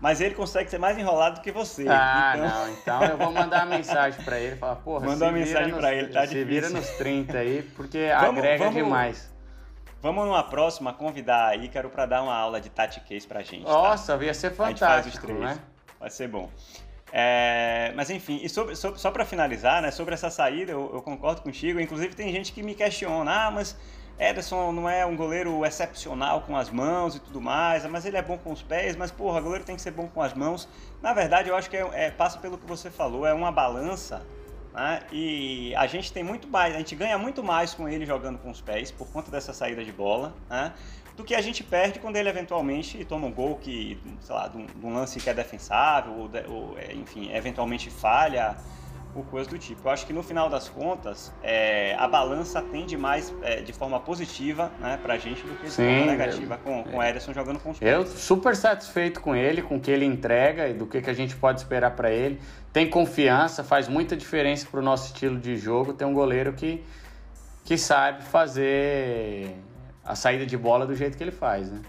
[0.00, 1.86] mas ele consegue ser mais enrolado do que você.
[1.88, 2.48] Ah, então...
[2.48, 2.72] não.
[2.72, 6.08] Então eu vou mandar uma mensagem para ele, falar, porra, Manda uma mensagem para ele,
[6.08, 6.46] tá se difícil.
[6.46, 8.74] Se vira nos 30 aí, porque vamos, agrega vamos...
[8.74, 9.30] demais.
[10.02, 13.64] Vamos numa próxima convidar a Ícaro para dar uma aula de Tati Case pra gente.
[13.64, 13.70] Tá?
[13.70, 14.24] Nossa, tá?
[14.24, 14.84] ia ser fantástico.
[14.84, 15.38] A gente faz os três.
[15.38, 15.58] Né?
[15.98, 16.50] Vai ser bom.
[17.12, 21.02] É, mas enfim, e sobre, sobre, só para finalizar, né, sobre essa saída, eu, eu,
[21.02, 21.80] concordo contigo.
[21.80, 23.76] Inclusive, tem gente que me questiona: ah, mas
[24.20, 28.22] Ederson não é um goleiro excepcional com as mãos e tudo mais, mas ele é
[28.22, 28.94] bom com os pés.
[28.94, 30.68] Mas, porra, goleiro tem que ser bom com as mãos.
[31.00, 34.22] Na verdade, eu acho que é, é passa pelo que você falou: é uma balança
[34.72, 35.02] né?
[35.10, 38.50] E a gente tem muito mais, a gente ganha muito mais com ele jogando com
[38.50, 40.72] os pés por conta dessa saída de bola, né?
[41.16, 44.56] do que a gente perde quando ele eventualmente toma um gol que, sei lá, de
[44.56, 48.56] um, de lance que é defensável, ou, ou, é, enfim, eventualmente falha
[49.14, 49.86] ou coisa do tipo.
[49.86, 53.98] Eu acho que no final das contas, é, a balança tende mais é, de forma
[54.00, 57.70] positiva né, pra gente do que de forma negativa com, com o Ederson jogando com
[57.70, 57.92] os pés.
[57.92, 61.14] Eu super satisfeito com ele, com o que ele entrega e do que, que a
[61.14, 62.40] gente pode esperar para ele.
[62.72, 65.92] Tem confiança, faz muita diferença pro nosso estilo de jogo.
[65.92, 66.84] Tem um goleiro que,
[67.64, 69.56] que sabe fazer
[70.04, 71.82] a saída de bola do jeito que ele faz, né?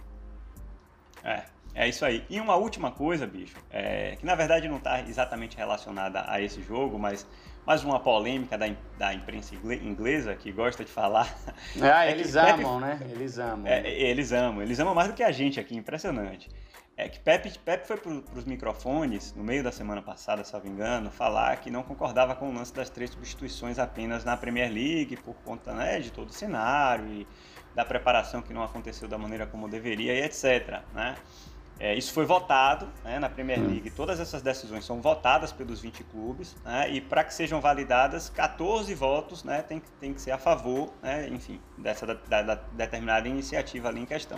[1.24, 2.26] É, é isso aí.
[2.30, 6.62] E uma última coisa, bicho, é, que na verdade não está exatamente relacionada a esse
[6.62, 7.26] jogo, mas
[7.66, 8.66] mais uma polêmica da,
[8.98, 11.34] da imprensa inglesa que gosta de falar.
[11.82, 13.12] Ah, é eles amam, Pepe, né?
[13.12, 13.68] Eles amam.
[13.68, 14.62] É, eles amam.
[14.62, 16.50] Eles amam mais do que a gente aqui, impressionante.
[16.98, 20.62] É que Pepe, Pepe foi para os microfones, no meio da semana passada, se não
[20.62, 24.72] me engano, falar que não concordava com o lance das três substituições apenas na Premier
[24.72, 27.28] League, por conta né, de todo o cenário e
[27.74, 30.82] da preparação que não aconteceu da maneira como deveria e etc.
[30.94, 31.16] Né?
[31.82, 33.66] É, isso foi votado né, na Premier hum.
[33.68, 33.90] League.
[33.90, 38.94] Todas essas decisões são votadas pelos 20 clubes né, e para que sejam validadas, 14
[38.94, 43.90] votos né, tem, tem que ser a favor, né, enfim, dessa da, da determinada iniciativa
[43.90, 44.38] ali em questão.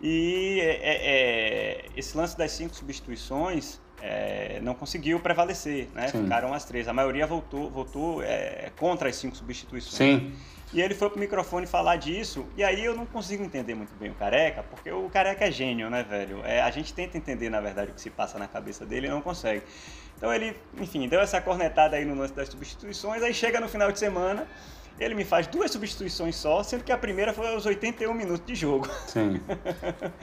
[0.00, 6.08] E é, é, é esse lance das cinco substituições é, não conseguiu prevalecer, né?
[6.08, 6.88] Ficaram as três.
[6.88, 9.94] A maioria votou, votou é, contra as cinco substituições.
[9.94, 10.32] Sim.
[10.72, 14.10] E ele foi pro microfone falar disso, e aí eu não consigo entender muito bem
[14.10, 16.40] o Careca, porque o Careca é gênio, né, velho?
[16.44, 19.10] É, a gente tenta entender, na verdade, o que se passa na cabeça dele e
[19.10, 19.62] não consegue.
[20.16, 23.92] Então ele, enfim, deu essa cornetada aí no lance das substituições, aí chega no final
[23.92, 24.46] de semana,
[24.98, 28.54] ele me faz duas substituições só, sendo que a primeira foi aos 81 minutos de
[28.54, 28.88] jogo.
[29.06, 29.40] Sim.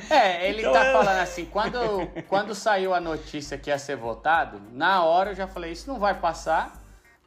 [0.10, 0.94] É, ele então, tá eu...
[0.94, 5.48] falando assim, quando, quando saiu a notícia que ia ser votado, na hora eu já
[5.48, 6.74] falei, isso não vai passar,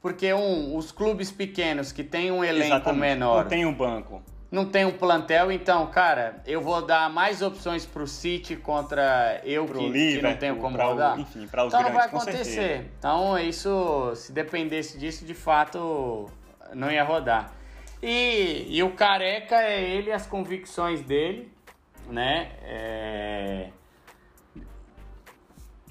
[0.02, 3.00] porque um, os clubes pequenos que têm um elenco Exatamente.
[3.00, 3.44] menor.
[3.44, 4.20] Não tem um banco.
[4.50, 9.64] Não tem um plantel, então, cara, eu vou dar mais opções pro City contra eu
[9.64, 11.16] que, que, não tenho como pra rodar.
[11.16, 12.90] O, enfim, para os então grandes, não vai acontecer.
[12.98, 16.28] Então, isso, se dependesse disso, de fato,
[16.74, 17.50] não ia rodar.
[18.02, 21.50] E, e o Careca é ele, as convicções dele,
[22.10, 22.50] né?
[22.62, 23.68] É...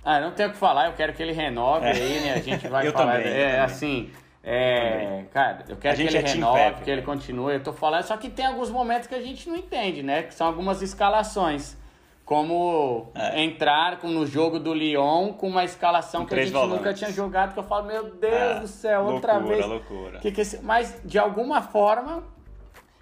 [0.04, 1.92] Ah, não tenho o que falar, eu quero que ele renove é.
[1.92, 2.34] aí, né?
[2.34, 3.18] A gente vai eu falar.
[3.18, 3.60] Também, é, também.
[3.60, 4.12] assim.
[4.44, 7.54] É, cara, eu quero que ele é renove, que ele continue.
[7.54, 10.24] Eu tô falando, só que tem alguns momentos que a gente não entende, né?
[10.24, 11.78] Que são algumas escalações.
[12.26, 13.44] como é.
[13.44, 16.78] entrar no jogo do Lyon com uma escalação com que a gente volantes.
[16.78, 18.60] nunca tinha jogado, que eu falo, meu Deus é.
[18.62, 19.68] do céu, outra loucura, vez.
[19.68, 20.20] Loucura.
[20.20, 20.64] Que que esse...
[20.64, 22.24] Mas, de alguma forma,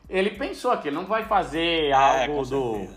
[0.09, 2.87] ele pensou que ele não vai fazer é, algo do...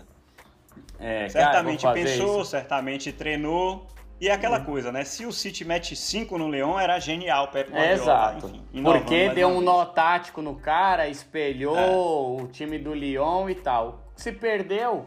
[1.03, 2.51] É, certamente cara, pensou, isso.
[2.51, 3.85] certamente treinou,
[4.21, 4.63] e é aquela hum.
[4.63, 5.03] coisa, né?
[5.03, 7.91] Se o City mete 5 no Leão, era genial, Pepe Guardiola.
[7.91, 8.47] É, exato.
[8.73, 11.89] Enfim, Porque deu um nó tático no cara, espelhou é.
[11.89, 14.01] o time do Lyon e tal.
[14.15, 15.05] Se perdeu,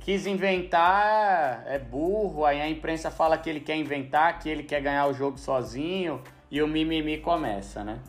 [0.00, 4.80] quis inventar, é burro, aí a imprensa fala que ele quer inventar, que ele quer
[4.80, 8.00] ganhar o jogo sozinho, e o mimimi começa, né?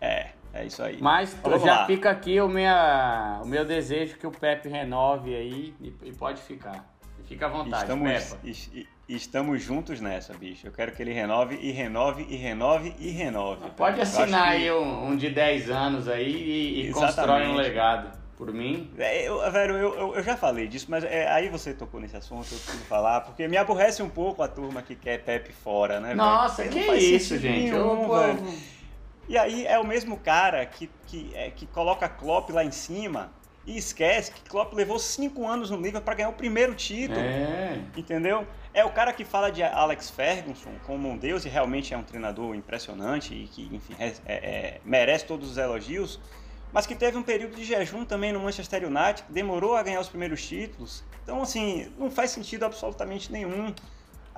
[0.00, 0.98] É, é isso aí.
[1.00, 1.86] Mas então, já lá.
[1.86, 6.40] fica aqui o, minha, o meu desejo que o Pepe renove aí, e, e pode
[6.42, 6.84] ficar.
[7.26, 8.88] Fica à vontade, estamos, Pepe.
[9.08, 10.66] Estamos juntos nessa, bicho.
[10.66, 13.70] Eu quero que ele renove e renove e renove e renove.
[13.70, 18.18] Pode assinar aí um, um, de 10 anos aí e, e constrói um legado.
[18.36, 18.88] Por mim?
[18.96, 22.16] É, eu, velho, eu, eu, eu, já falei disso, mas é, aí você tocou nesse
[22.16, 25.98] assunto, eu preciso falar, porque me aborrece um pouco a turma que quer Pepe fora,
[25.98, 26.14] né?
[26.14, 27.72] Nossa, que isso, gente.
[27.72, 28.38] Nenhum, eu,
[29.28, 33.30] E aí é o mesmo cara que, que, é, que coloca Klopp lá em cima
[33.66, 37.20] e esquece que Klopp levou cinco anos no Liverpool para ganhar o primeiro título.
[37.20, 37.78] É.
[37.96, 38.46] Entendeu?
[38.72, 42.02] É o cara que fala de Alex Ferguson como um deus e realmente é um
[42.02, 46.18] treinador impressionante e que, enfim, é, é, é merece todos os elogios
[46.72, 50.08] mas que teve um período de jejum também no Manchester United, demorou a ganhar os
[50.08, 51.02] primeiros títulos.
[51.22, 53.74] Então, assim, não faz sentido absolutamente nenhum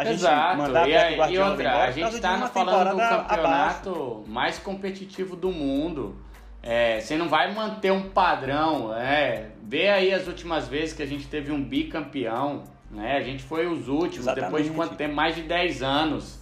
[0.01, 0.57] a gente Exato.
[0.57, 4.25] mandar e, Guardiola e outra, embora, a gente está falando do campeonato abaixo.
[4.27, 6.17] mais competitivo do mundo.
[6.63, 8.95] É, você não vai manter um padrão.
[8.97, 12.65] É, vê aí as últimas vezes que a gente teve um bicampeão.
[12.91, 13.19] Né?
[13.19, 14.47] A gente foi os últimos, Exatamente.
[14.47, 15.15] depois de quanto tempo?
[15.15, 16.39] Mais de 10 anos.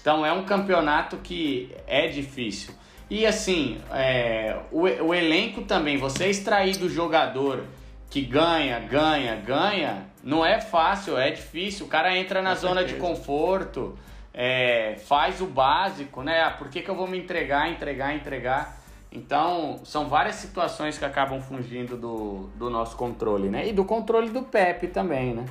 [0.00, 2.72] Então é um campeonato que é difícil.
[3.10, 7.64] E assim, é, o, o elenco também, você extrair do jogador
[8.12, 11.86] que ganha, ganha, ganha, não é fácil, é difícil.
[11.86, 12.94] O cara entra na Com zona certeza.
[12.94, 13.98] de conforto,
[14.34, 16.42] é, faz o básico, né?
[16.42, 18.76] Ah, por que, que eu vou me entregar, entregar, entregar?
[19.10, 23.66] Então, são várias situações que acabam fugindo do, do nosso controle, né?
[23.66, 25.46] E do controle do Pepe também, né?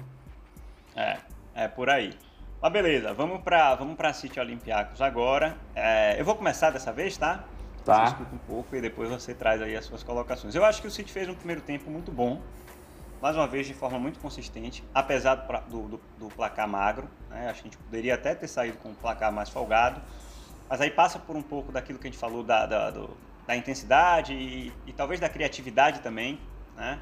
[0.95, 1.17] É,
[1.56, 2.13] é por aí.
[2.62, 5.58] Mas beleza, vamos para vamos pra City Olympiacos agora.
[5.76, 7.43] É, eu vou começar dessa vez, tá?
[7.83, 8.05] Tá.
[8.05, 10.53] Você escuta um pouco e depois você traz aí as suas colocações.
[10.53, 12.41] Eu acho que o City fez um primeiro tempo muito bom,
[13.21, 15.35] mais uma vez de forma muito consistente, apesar
[15.67, 17.07] do, do, do placar magro.
[17.29, 17.49] Né?
[17.49, 20.01] Acho que a gente poderia até ter saído com um placar mais folgado,
[20.69, 23.09] mas aí passa por um pouco daquilo que a gente falou da, da, do,
[23.47, 26.39] da intensidade e, e, talvez da criatividade também,
[26.75, 26.99] né?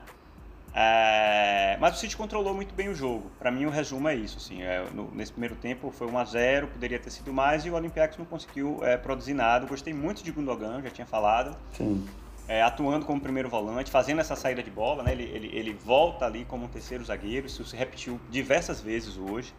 [0.74, 3.32] É, mas o City controlou muito bem o jogo.
[3.40, 4.38] Para mim, o resumo é isso.
[4.38, 7.70] Assim, é, no, nesse primeiro tempo foi 1 a 0 poderia ter sido mais e
[7.70, 9.66] o Olympiacos não conseguiu é, produzir nada.
[9.66, 11.58] Gostei muito de Gundogan, já tinha falado.
[12.48, 15.04] É, atuando como primeiro volante, fazendo essa saída de bola.
[15.04, 15.12] Né?
[15.12, 17.48] Ele, ele, ele volta ali como um terceiro zagueiro.
[17.48, 19.54] Isso se repetiu diversas vezes hoje.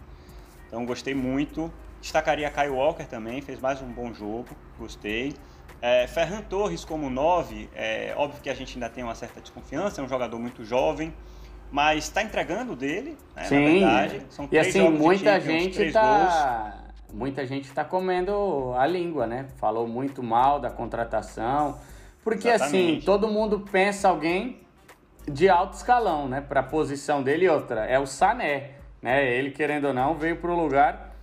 [0.66, 1.73] Então, gostei muito.
[2.01, 4.49] Destacaria Kyle Walker também, fez mais um bom jogo.
[4.79, 5.35] Gostei.
[5.83, 10.01] É, Ferran Torres como 9, é óbvio que a gente ainda tem uma certa desconfiança,
[10.01, 11.14] é um jogador muito jovem,
[11.73, 13.81] mas está entregando dele, né, Sim.
[13.81, 14.27] na verdade.
[14.29, 19.47] São e assim, muita gente está muita gente está comendo a língua, né?
[19.57, 21.79] Falou muito mal da contratação,
[22.23, 22.97] porque assim, Exatamente.
[22.99, 24.61] assim, todo mundo pensa alguém
[25.27, 29.33] de alto escalão, né, para a posição dele e outra, é o Sané, né?
[29.33, 31.14] Ele querendo ou não veio para o lugar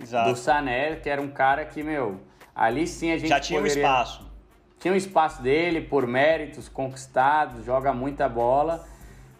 [0.00, 0.30] Exato.
[0.30, 2.20] do Sané, que era um cara que, meu,
[2.54, 3.82] Ali sim a gente já tinha poderia...
[3.82, 4.32] um espaço.
[4.78, 8.84] Tinha um espaço dele por méritos conquistados, joga muita bola.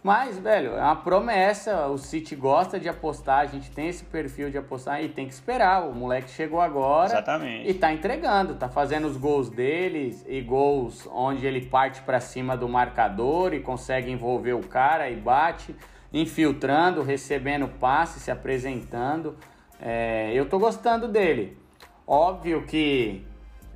[0.03, 1.87] Mas, velho, é uma promessa.
[1.87, 5.33] O City gosta de apostar, a gente tem esse perfil de apostar e tem que
[5.33, 5.87] esperar.
[5.87, 7.69] O moleque chegou agora Exatamente.
[7.69, 12.57] e tá entregando, tá fazendo os gols deles e gols onde ele parte para cima
[12.57, 15.73] do marcador e consegue envolver o cara e bate,
[16.11, 19.37] infiltrando, recebendo passe, se apresentando.
[19.81, 21.57] É, eu tô gostando dele.
[22.05, 23.25] Óbvio que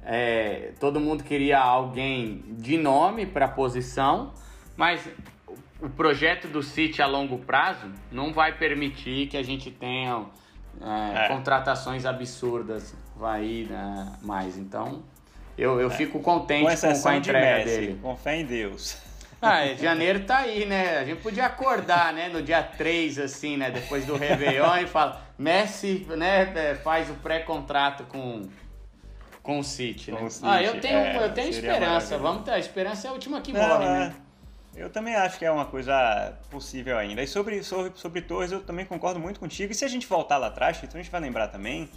[0.04, 4.34] é, todo mundo queria alguém de nome para a posição,
[4.76, 5.08] mas
[5.82, 10.26] o projeto do City a longo prazo não vai permitir que a gente tenha
[10.82, 11.28] é, é.
[11.28, 14.58] contratações absurdas vai né, mais.
[14.58, 15.04] Então,
[15.58, 15.92] eu, eu é.
[15.92, 18.00] fico contente com, com, com a entrega Messi, dele.
[18.02, 18.98] Com fé em Deus.
[19.42, 20.98] Ah, é, janeiro tá aí, né?
[20.98, 25.27] A gente podia acordar, né, no dia 3, assim, né, depois do Réveillon e fala,
[25.38, 28.48] Messi, né, é, faz o pré-contrato com,
[29.44, 30.22] com o City, né?
[30.22, 33.14] O City, ah, eu tenho, é, eu tenho esperança, vamos ter, a esperança é a
[33.14, 34.16] última que morre, Não, né?
[34.24, 34.28] É.
[34.78, 37.24] Eu também acho que é uma coisa possível ainda.
[37.24, 39.72] E sobre, sobre, sobre Torres, eu também concordo muito contigo.
[39.72, 41.90] E se a gente voltar lá atrás, então a gente vai lembrar também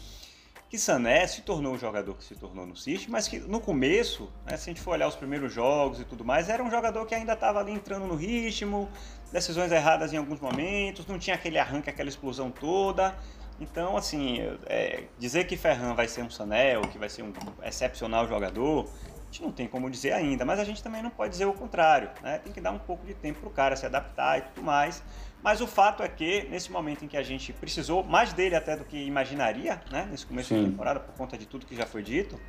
[0.71, 4.33] que Sané se tornou o jogador que se tornou no City, mas que no começo,
[4.47, 7.05] né, se a gente for olhar os primeiros jogos e tudo mais, era um jogador
[7.07, 8.89] que ainda estava ali entrando no ritmo,
[9.33, 13.15] decisões erradas em alguns momentos, não tinha aquele arranque, aquela explosão toda.
[13.61, 17.33] Então, assim, é, dizer que Ferran vai ser um Sané ou que vai ser um
[17.63, 18.89] excepcional jogador,
[19.31, 21.53] a gente não tem como dizer ainda, mas a gente também não pode dizer o
[21.53, 22.39] contrário, né?
[22.39, 25.03] Tem que dar um pouco de tempo para o cara se adaptar e tudo mais.
[25.43, 28.77] Mas o fato é que, nesse momento em que a gente precisou mais dele até
[28.77, 30.09] do que imaginaria, né?
[30.11, 30.65] Nesse começo Sim.
[30.65, 32.41] da temporada, por conta de tudo que já foi dito,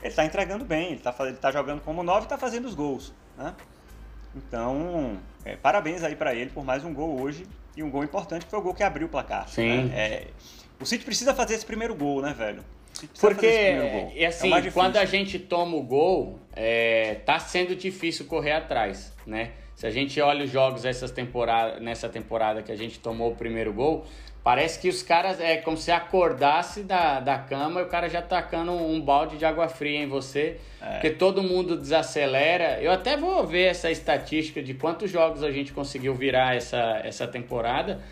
[0.00, 3.14] ele está entregando bem, ele está tá jogando como nove e está fazendo os gols,
[3.36, 3.54] né?
[4.36, 8.44] Então, é, parabéns aí para ele por mais um gol hoje e um gol importante
[8.44, 9.48] que foi o gol que abriu o placar.
[9.48, 9.84] Sim.
[9.84, 9.92] Né?
[9.94, 10.26] É,
[10.80, 12.64] o City precisa fazer esse primeiro gol, né, velho?
[13.20, 18.52] Porque, e assim, é quando a gente toma o gol, é, tá sendo difícil correr
[18.52, 19.52] atrás, né?
[19.74, 23.36] Se a gente olha os jogos essas temporada, nessa temporada que a gente tomou o
[23.36, 24.06] primeiro gol,
[24.44, 28.20] parece que os caras é como se acordasse da, da cama e o cara já
[28.20, 30.90] tacando um balde de água fria em você, é.
[30.92, 32.78] porque todo mundo desacelera.
[32.82, 37.26] Eu até vou ver essa estatística de quantos jogos a gente conseguiu virar essa, essa
[37.26, 38.02] temporada,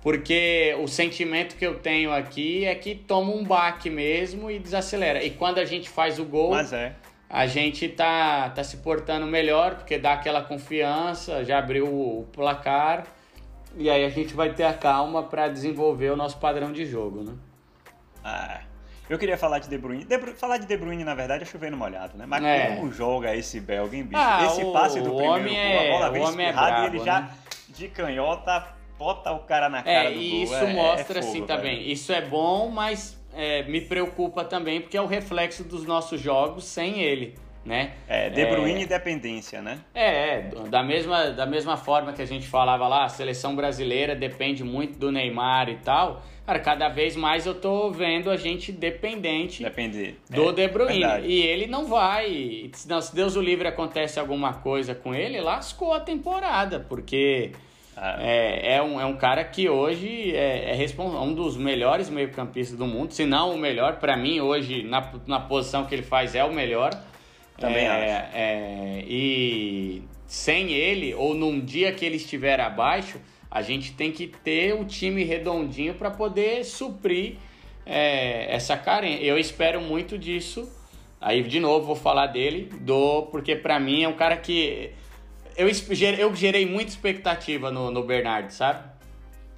[0.00, 5.24] porque o sentimento que eu tenho aqui é que toma um baque mesmo e desacelera.
[5.24, 6.94] E quando a gente faz o gol, é
[7.28, 13.06] a gente tá, tá se portando melhor, porque dá aquela confiança, já abriu o placar,
[13.76, 17.22] e aí a gente vai ter a calma para desenvolver o nosso padrão de jogo,
[17.22, 17.34] né?
[18.22, 18.60] Ah,
[19.08, 20.04] eu queria falar de De Bruyne.
[20.04, 22.26] De Bruyne falar de De Bruyne, na verdade, é chovendo molhado, né?
[22.26, 22.76] Mas é.
[22.76, 24.22] como joga esse belga, hein, bicho?
[24.22, 27.20] Ah, esse passe do primeiro gol, é, a bola vem espirrada é e ele já,
[27.22, 27.30] né?
[27.68, 31.32] de canhota, bota o cara na cara é, do e Isso é, mostra, é fogo,
[31.32, 31.76] assim, também.
[31.78, 36.20] Tá isso é bom, mas é, me preocupa também porque é o reflexo dos nossos
[36.20, 37.36] jogos sem ele.
[37.64, 37.92] Né?
[38.08, 39.80] É, De Bruyne é, dependência, né?
[39.94, 44.64] É, da mesma, da mesma forma que a gente falava lá, a seleção brasileira depende
[44.64, 46.22] muito do Neymar e tal.
[46.46, 50.16] Cara, cada vez mais eu tô vendo a gente dependente Depender.
[50.28, 50.98] do é, De Bruyne.
[50.98, 51.26] Verdade.
[51.26, 52.70] E ele não vai.
[52.72, 57.52] Se Deus o livre acontece alguma coisa com ele, lascou a temporada, porque
[57.96, 58.16] ah.
[58.18, 62.78] É, é, um, é um cara que hoje é, é, é um dos melhores meio-campistas
[62.78, 63.96] do mundo, se não o melhor.
[63.96, 66.90] Para mim, hoje, na, na posição que ele faz, é o melhor.
[67.60, 68.36] Também é, acho.
[68.36, 73.20] É, e sem ele, ou num dia que ele estiver abaixo,
[73.50, 77.36] a gente tem que ter o time redondinho para poder suprir
[77.84, 79.22] é, essa carência.
[79.22, 80.68] Eu espero muito disso.
[81.20, 84.90] Aí, de novo, vou falar dele, do porque para mim é um cara que
[85.54, 88.89] eu, eu gerei muita expectativa no, no Bernardo, sabe?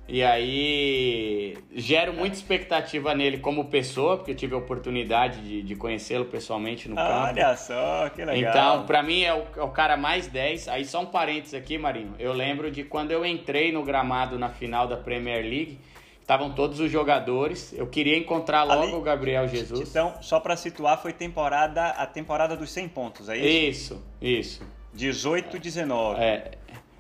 [0.09, 5.77] E aí gero muita expectativa nele como pessoa, porque eu tive a oportunidade de, de
[5.77, 7.29] conhecê-lo pessoalmente no campo.
[7.29, 8.51] Olha só, que legal.
[8.51, 10.69] Então, pra mim é o, é o, cara mais 10.
[10.69, 12.15] Aí só um parênteses aqui, Marinho.
[12.19, 15.79] Eu lembro de quando eu entrei no gramado na final da Premier League,
[16.21, 17.73] estavam todos os jogadores.
[17.73, 19.88] Eu queria encontrar logo Ali, o Gabriel Jesus.
[19.88, 23.95] Então, só para situar, foi temporada a temporada dos 100 pontos, é isso?
[24.21, 24.83] Isso, isso.
[24.95, 26.21] 18 19.
[26.21, 26.51] É.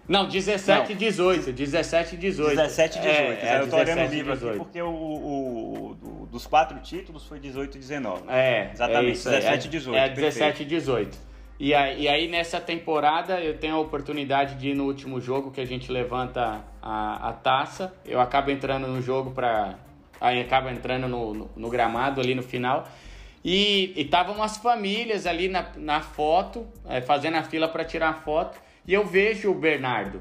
[0.08, 1.52] Não, 17 e 18.
[1.52, 2.56] 17 e 18.
[2.56, 3.16] 17 e 18.
[3.16, 7.24] É, é, eu tô olhando o livro aqui porque o, o, o, dos quatro títulos
[7.26, 8.22] foi 18 e 19.
[8.28, 8.70] É.
[8.72, 9.96] Exatamente, é isso, 17 e 18.
[9.96, 11.32] É, 17 e 18.
[11.60, 15.52] E aí, e aí, nessa temporada eu tenho a oportunidade de ir no último jogo
[15.52, 17.94] que a gente levanta a, a taça.
[18.04, 19.76] Eu acabo entrando no jogo para.
[20.20, 22.88] Aí acabo entrando no, no, no gramado ali no final.
[23.44, 28.60] E estavam umas famílias ali na, na foto, é, fazendo a fila para tirar foto.
[28.86, 30.20] E eu vejo o Bernardo.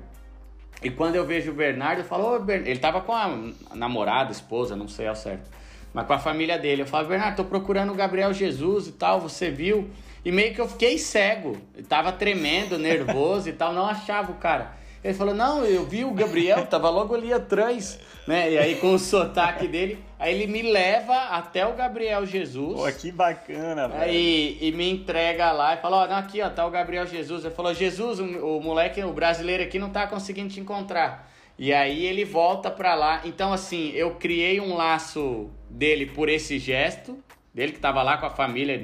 [0.84, 3.30] E quando eu vejo o Bernardo, eu falo, oh, ele tava com a
[3.76, 5.48] namorada, esposa, não sei ao certo,
[5.94, 6.82] mas com a família dele.
[6.82, 9.90] Eu falo, Bernardo, tô procurando o Gabriel Jesus e tal, você viu?
[10.24, 14.36] E meio que eu fiquei cego, eu tava tremendo, nervoso e tal, não achava o
[14.36, 14.74] cara.
[15.04, 18.52] Ele falou, não, eu vi o Gabriel, tava logo ali atrás, né?
[18.52, 22.80] E aí com o sotaque dele, aí ele me leva até o Gabriel Jesus.
[22.80, 24.02] Pô, que bacana, velho.
[24.02, 27.44] Aí, e me entrega lá e fala, ó, aqui, ó, tá o Gabriel Jesus.
[27.44, 31.30] Ele falou, Jesus, o, o moleque, o brasileiro aqui não tá conseguindo te encontrar.
[31.58, 33.22] E aí ele volta pra lá.
[33.26, 37.18] Então, assim, eu criei um laço dele por esse gesto,
[37.54, 38.82] dele que tava lá com a família,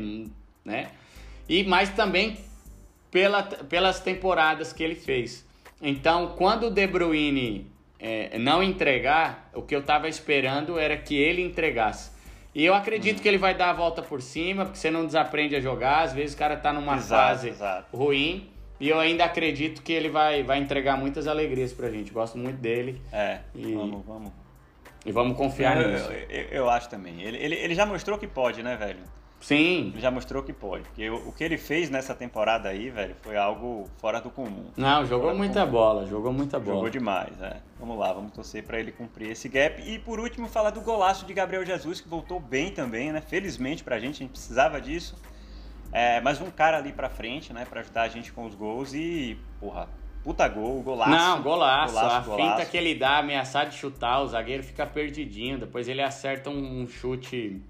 [0.65, 0.89] né?
[1.47, 2.37] E mas também
[3.11, 5.45] pela, pelas temporadas que ele fez.
[5.81, 11.15] Então, quando o De Bruyne é, não entregar, o que eu estava esperando era que
[11.15, 12.11] ele entregasse.
[12.53, 13.21] E eu acredito uhum.
[13.21, 16.01] que ele vai dar a volta por cima, porque você não desaprende a jogar.
[16.01, 17.95] Às vezes o cara está numa exato, fase exato.
[17.95, 18.49] ruim.
[18.79, 22.11] E eu ainda acredito que ele vai, vai entregar muitas alegrias pra gente.
[22.11, 23.01] Gosto muito dele.
[23.11, 24.31] É, e, vamos, vamos.
[25.05, 26.11] E vamos confiar eu, nisso.
[26.11, 27.21] Eu, eu, eu, acho também.
[27.21, 28.99] Ele, ele, ele já mostrou que pode, né, velho?
[29.39, 29.93] Sim.
[29.97, 30.83] Já mostrou que pode.
[30.85, 34.65] Porque o, o que ele fez nessa temporada aí, velho, foi algo fora do comum.
[34.75, 36.75] Não, jogou muita bola, jogou muita bola.
[36.75, 37.57] Jogou demais, é.
[37.79, 39.81] Vamos lá, vamos torcer para ele cumprir esse gap.
[39.81, 43.21] E por último, falar do golaço de Gabriel Jesus, que voltou bem também, né?
[43.21, 45.15] Felizmente pra gente, a gente precisava disso.
[45.91, 48.93] É, mas um cara ali pra frente, né, pra ajudar a gente com os gols
[48.93, 49.87] e, porra,
[50.23, 51.11] puta gol, golaço.
[51.11, 51.93] Não, golaço.
[51.93, 52.49] golaço a golaço.
[52.57, 56.85] finta que ele dá, ameaçar de chutar, o zagueiro fica perdidinho, depois ele acerta um
[56.87, 57.61] chute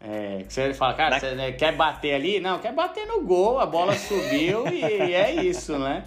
[0.00, 2.38] é, que você fala, cara, você né, quer bater ali?
[2.38, 6.04] Não, quer bater no gol, a bola subiu e, é isso, né?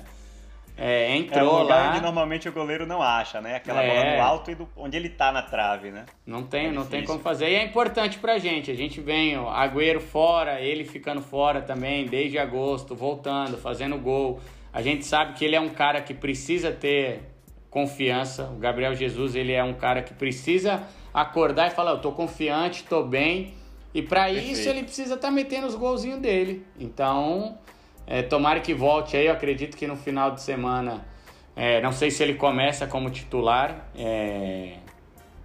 [0.82, 1.92] É, entrou é um lugar lá.
[1.92, 3.58] onde normalmente o goleiro não acha, né?
[3.58, 3.88] Aquela é.
[3.90, 6.06] bola no alto e do, onde ele tá na trave, né?
[6.26, 7.50] Não tem, é não tem como fazer.
[7.50, 8.72] E é importante pra gente.
[8.72, 14.40] A gente vem, ó, Agüero fora, ele ficando fora também, desde agosto, voltando, fazendo gol.
[14.72, 17.24] A gente sabe que ele é um cara que precisa ter
[17.70, 18.46] confiança.
[18.46, 20.82] O Gabriel Jesus, ele é um cara que precisa
[21.14, 23.59] acordar e falar, eu tô confiante, tô bem
[23.94, 26.66] e para isso ele precisa estar tá metendo os golzinhos dele.
[26.80, 27.58] Então,
[28.06, 29.28] é, tomara que volte aí.
[29.28, 31.06] Eu acredito que no final de semana,
[31.56, 34.74] é, não sei se ele começa como titular, é,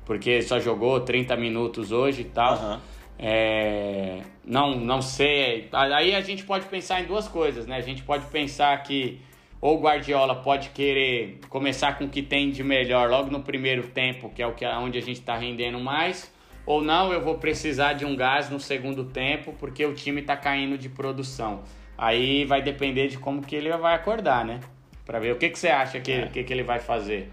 [0.05, 2.59] porque só jogou 30 minutos hoje e tal.
[2.59, 2.81] Uhum.
[3.19, 5.69] É, não, não sei.
[5.73, 7.77] Aí a gente pode pensar em duas coisas, né?
[7.77, 9.21] A gente pode pensar que
[9.65, 13.89] ou o Guardiola pode querer começar com o que tem de melhor logo no primeiro
[13.89, 16.31] tempo, que é o que onde a gente está rendendo mais,
[16.67, 20.37] ou não, eu vou precisar de um gás no segundo tempo porque o time está
[20.37, 21.63] caindo de produção.
[21.97, 24.61] Aí vai depender de como que ele vai acordar, né?
[25.05, 26.27] Para ver o que, que você acha que, é.
[26.27, 27.31] que, que ele vai fazer.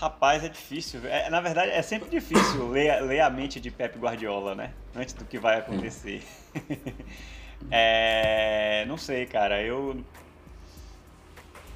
[0.00, 1.00] Rapaz, é difícil.
[1.04, 4.72] É, na verdade, é sempre difícil ler, ler a mente de Pep Guardiola, né?
[4.94, 6.22] Antes do que vai acontecer.
[7.70, 9.60] é, não sei, cara.
[9.60, 10.02] Eu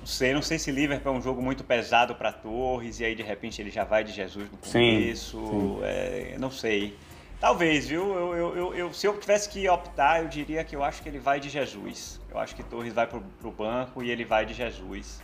[0.09, 3.23] sei, não sei se Liverpool é um jogo muito pesado para Torres e aí de
[3.23, 5.39] repente ele já vai de Jesus no começo.
[5.39, 5.79] Sim, sim.
[5.83, 6.97] É, não sei.
[7.41, 8.03] Talvez, viu?
[8.15, 11.09] Eu, eu, eu, eu, se eu tivesse que optar, eu diria que eu acho que
[11.09, 12.21] ele vai de Jesus.
[12.29, 15.23] Eu acho que Torres vai pro, pro banco e ele vai de Jesus.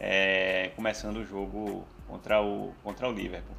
[0.00, 3.56] É, começando o jogo contra o, contra o Liverpool.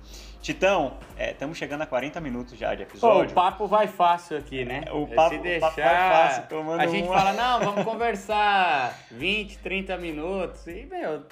[0.48, 3.32] Titão, estamos é, chegando a 40 minutos já de episódio.
[3.32, 4.86] o papo vai fácil aqui, né?
[4.94, 7.18] O papo, Se deixar, o papo vai fácil, tomando A gente uma...
[7.18, 10.66] fala, não, vamos conversar 20, 30 minutos.
[10.68, 11.26] E, meu,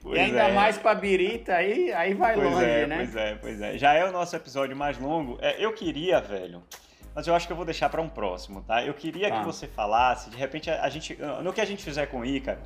[0.00, 0.52] pois e ainda é.
[0.52, 2.96] mais pra birita, aí, aí vai pois longe, é, né?
[2.98, 3.76] Pois é, pois é.
[3.76, 5.36] Já é o nosso episódio mais longo.
[5.42, 6.62] É, eu queria, velho,
[7.12, 8.84] mas eu acho que eu vou deixar para um próximo, tá?
[8.84, 9.40] Eu queria tá.
[9.40, 12.24] que você falasse, de repente, a, a gente, no que a gente fizer com o
[12.24, 12.60] Ícaro,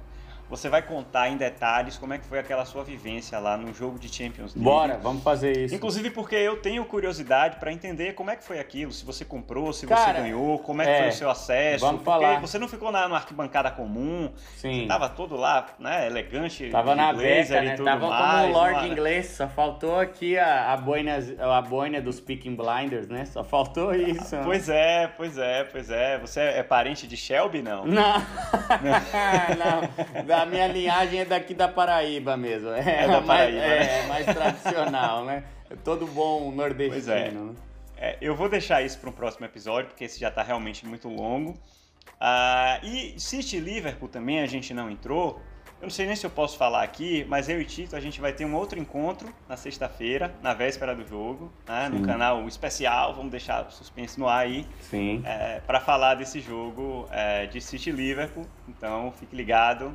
[0.48, 3.98] você vai contar em detalhes como é que foi aquela sua vivência lá no jogo
[3.98, 4.64] de Champions League.
[4.64, 5.74] Bora, vamos fazer isso.
[5.74, 9.72] Inclusive porque eu tenho curiosidade para entender como é que foi aquilo, se você comprou,
[9.72, 11.84] se Cara, você ganhou, como é que é, foi o seu acesso.
[11.84, 12.40] Vamos porque falar.
[12.40, 14.30] você não ficou na, na arquibancada comum.
[14.56, 14.82] Sim.
[14.82, 17.76] Você tava todo lá, né, elegante, tava na beca, né?
[17.76, 18.88] tudo tava mais, como Lord uma...
[18.88, 23.24] inglês, só faltou aqui a, a, boina, a boina dos Peaking Blinders, né?
[23.24, 24.36] Só faltou isso.
[24.44, 26.18] pois é, pois é, pois é.
[26.18, 27.86] Você é parente de Shelby, não?
[27.86, 28.14] Não.
[29.58, 30.24] não.
[30.36, 32.70] Da minha linhagem é daqui da Paraíba mesmo.
[32.70, 33.58] É, é da Paraíba.
[33.58, 34.04] Mais, né?
[34.04, 35.44] é, mais tradicional, né?
[35.82, 37.12] Todo bom nordestino.
[37.12, 37.30] É.
[37.30, 37.54] Né?
[37.96, 38.18] é.
[38.20, 41.54] eu vou deixar isso para um próximo episódio, porque esse já está realmente muito longo.
[42.14, 45.40] Uh, e City Liverpool também a gente não entrou.
[45.80, 48.18] Eu não sei nem se eu posso falar aqui, mas eu e Tito a gente
[48.18, 53.12] vai ter um outro encontro na sexta-feira, na véspera do jogo, né, no canal especial.
[53.14, 54.66] Vamos deixar o suspense no ar aí.
[54.80, 55.22] Sim.
[55.26, 58.46] É, para falar desse jogo é, de City Liverpool.
[58.66, 59.94] Então fique ligado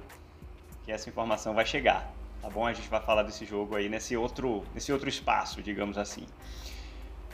[0.90, 2.12] que essa informação vai chegar,
[2.42, 2.66] tá bom?
[2.66, 6.26] A gente vai falar desse jogo aí nesse outro, nesse outro espaço, digamos assim.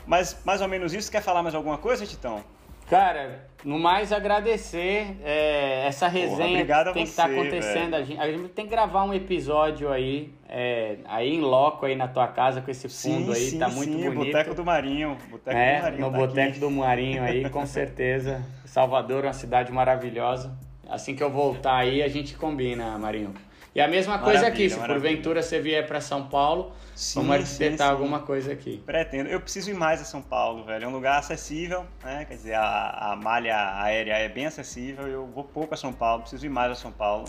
[0.06, 1.10] Mas mais ou menos isso.
[1.10, 2.44] Quer falar mais alguma coisa, Titão?
[2.88, 7.94] Cara, no mais agradecer é, essa resenha Porra, que tem você, que estar tá acontecendo.
[7.94, 11.96] A gente, a gente, tem que gravar um episódio aí, é, aí em loco aí
[11.96, 14.32] na tua casa com esse fundo sim, aí, sim, tá muito sim, bonito.
[14.32, 16.00] Boteco do Marinho, Boteco é, do Marinho.
[16.02, 16.60] No tá Boteco aqui.
[16.60, 18.44] do Marinho aí, com certeza.
[18.66, 20.56] Salvador é uma cidade maravilhosa.
[20.88, 23.34] Assim que eu voltar aí, a gente combina, Marinho.
[23.76, 25.00] E a mesma coisa maravilha, aqui, se maravilha.
[25.02, 28.82] porventura você vier para São Paulo, sim, vamos arquitetar alguma coisa aqui.
[28.86, 29.28] Pretendo.
[29.28, 30.86] Eu preciso ir mais a São Paulo, velho.
[30.86, 32.24] É um lugar acessível, né?
[32.24, 35.06] Quer dizer, a, a malha aérea é bem acessível.
[35.06, 37.26] Eu vou pouco a São Paulo, preciso ir mais a São Paulo.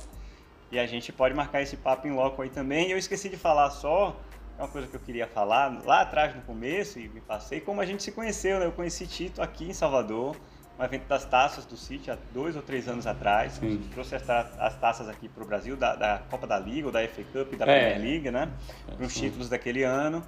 [0.71, 2.91] E a gente pode marcar esse papo em loco aí também.
[2.91, 4.15] Eu esqueci de falar só,
[4.57, 7.81] é uma coisa que eu queria falar lá atrás no começo e me passei, como
[7.81, 8.67] a gente se conheceu, né?
[8.67, 10.33] Eu conheci Tito aqui em Salvador
[10.79, 13.53] um evento das taças do City há dois ou três anos atrás.
[13.53, 13.81] Sim.
[13.91, 17.05] Trouxe as, as, taças aqui para o Brasil, da, da, Copa da Liga, ou da
[17.07, 17.91] FA Cup da é.
[17.91, 18.49] Premier League, né?
[18.85, 20.23] Para os títulos daquele ano.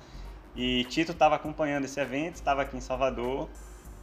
[0.55, 3.47] E Tito estava acompanhando esse evento, estava aqui em Salvador.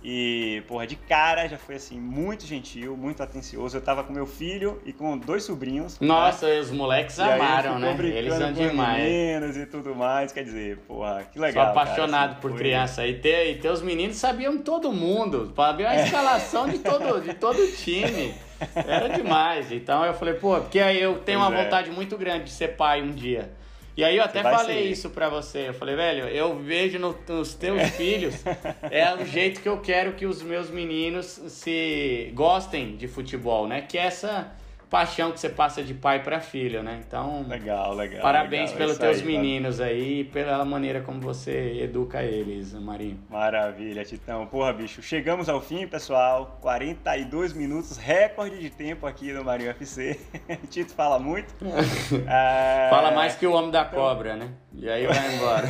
[0.09, 3.77] E, porra, de cara já foi assim, muito gentil, muito atencioso.
[3.77, 5.99] Eu tava com meu filho e com dois sobrinhos.
[5.99, 6.07] Né?
[6.07, 6.61] Nossa, né?
[6.61, 7.97] os moleques e amaram, né?
[8.15, 9.03] Eles são demais.
[9.03, 10.31] meninos e tudo mais.
[10.31, 11.65] Quer dizer, porra, que legal.
[11.65, 12.59] Sou apaixonado cara, assim, por foi...
[12.61, 13.05] criança.
[13.05, 15.53] E ter, e ter os meninos sabiam todo mundo.
[15.77, 16.05] Ver a é.
[16.05, 18.33] escalação de todo, de todo time.
[18.77, 19.73] Era demais.
[19.73, 21.65] Então eu falei, pô, porque aí eu tenho pois uma é.
[21.65, 23.51] vontade muito grande de ser pai um dia.
[23.97, 24.91] E aí eu até falei ser.
[24.91, 25.69] isso pra você.
[25.69, 28.35] Eu falei, velho, eu vejo no, nos teus filhos,
[28.91, 33.81] é o jeito que eu quero que os meus meninos se gostem de futebol, né?
[33.81, 34.53] Que é essa
[34.91, 37.01] paixão que você passa de pai para filho, né?
[37.07, 38.23] Então, legal, legal.
[38.23, 38.79] Parabéns legal.
[38.79, 39.91] pelos teus aí, meninos mano.
[39.91, 43.19] aí e pela maneira como você educa eles, Marinho.
[43.29, 44.47] Maravilha, Titão.
[44.47, 46.59] Porra, bicho, chegamos ao fim, pessoal.
[46.61, 50.19] 42 minutos, recorde de tempo aqui no Marinho FC.
[50.71, 51.55] Tito fala muito.
[52.27, 52.89] é...
[52.91, 54.51] Fala mais que o homem da cobra, né?
[54.73, 55.69] E aí vai embora.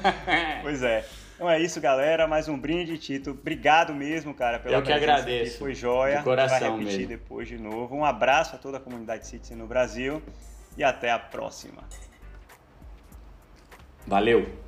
[0.62, 1.04] pois é.
[1.36, 2.26] Então é isso, galera.
[2.26, 3.32] Mais um brinde, Tito.
[3.32, 5.50] Obrigado mesmo, cara, pela Eu que agradeço.
[5.50, 5.58] Aqui.
[5.58, 6.16] Foi joia.
[6.18, 7.08] De coração vai repetir mesmo.
[7.08, 7.94] depois de novo.
[7.94, 10.22] Um abraço a toda a comunidade Citizen no Brasil
[10.78, 11.84] e até a próxima.
[14.06, 14.65] Valeu!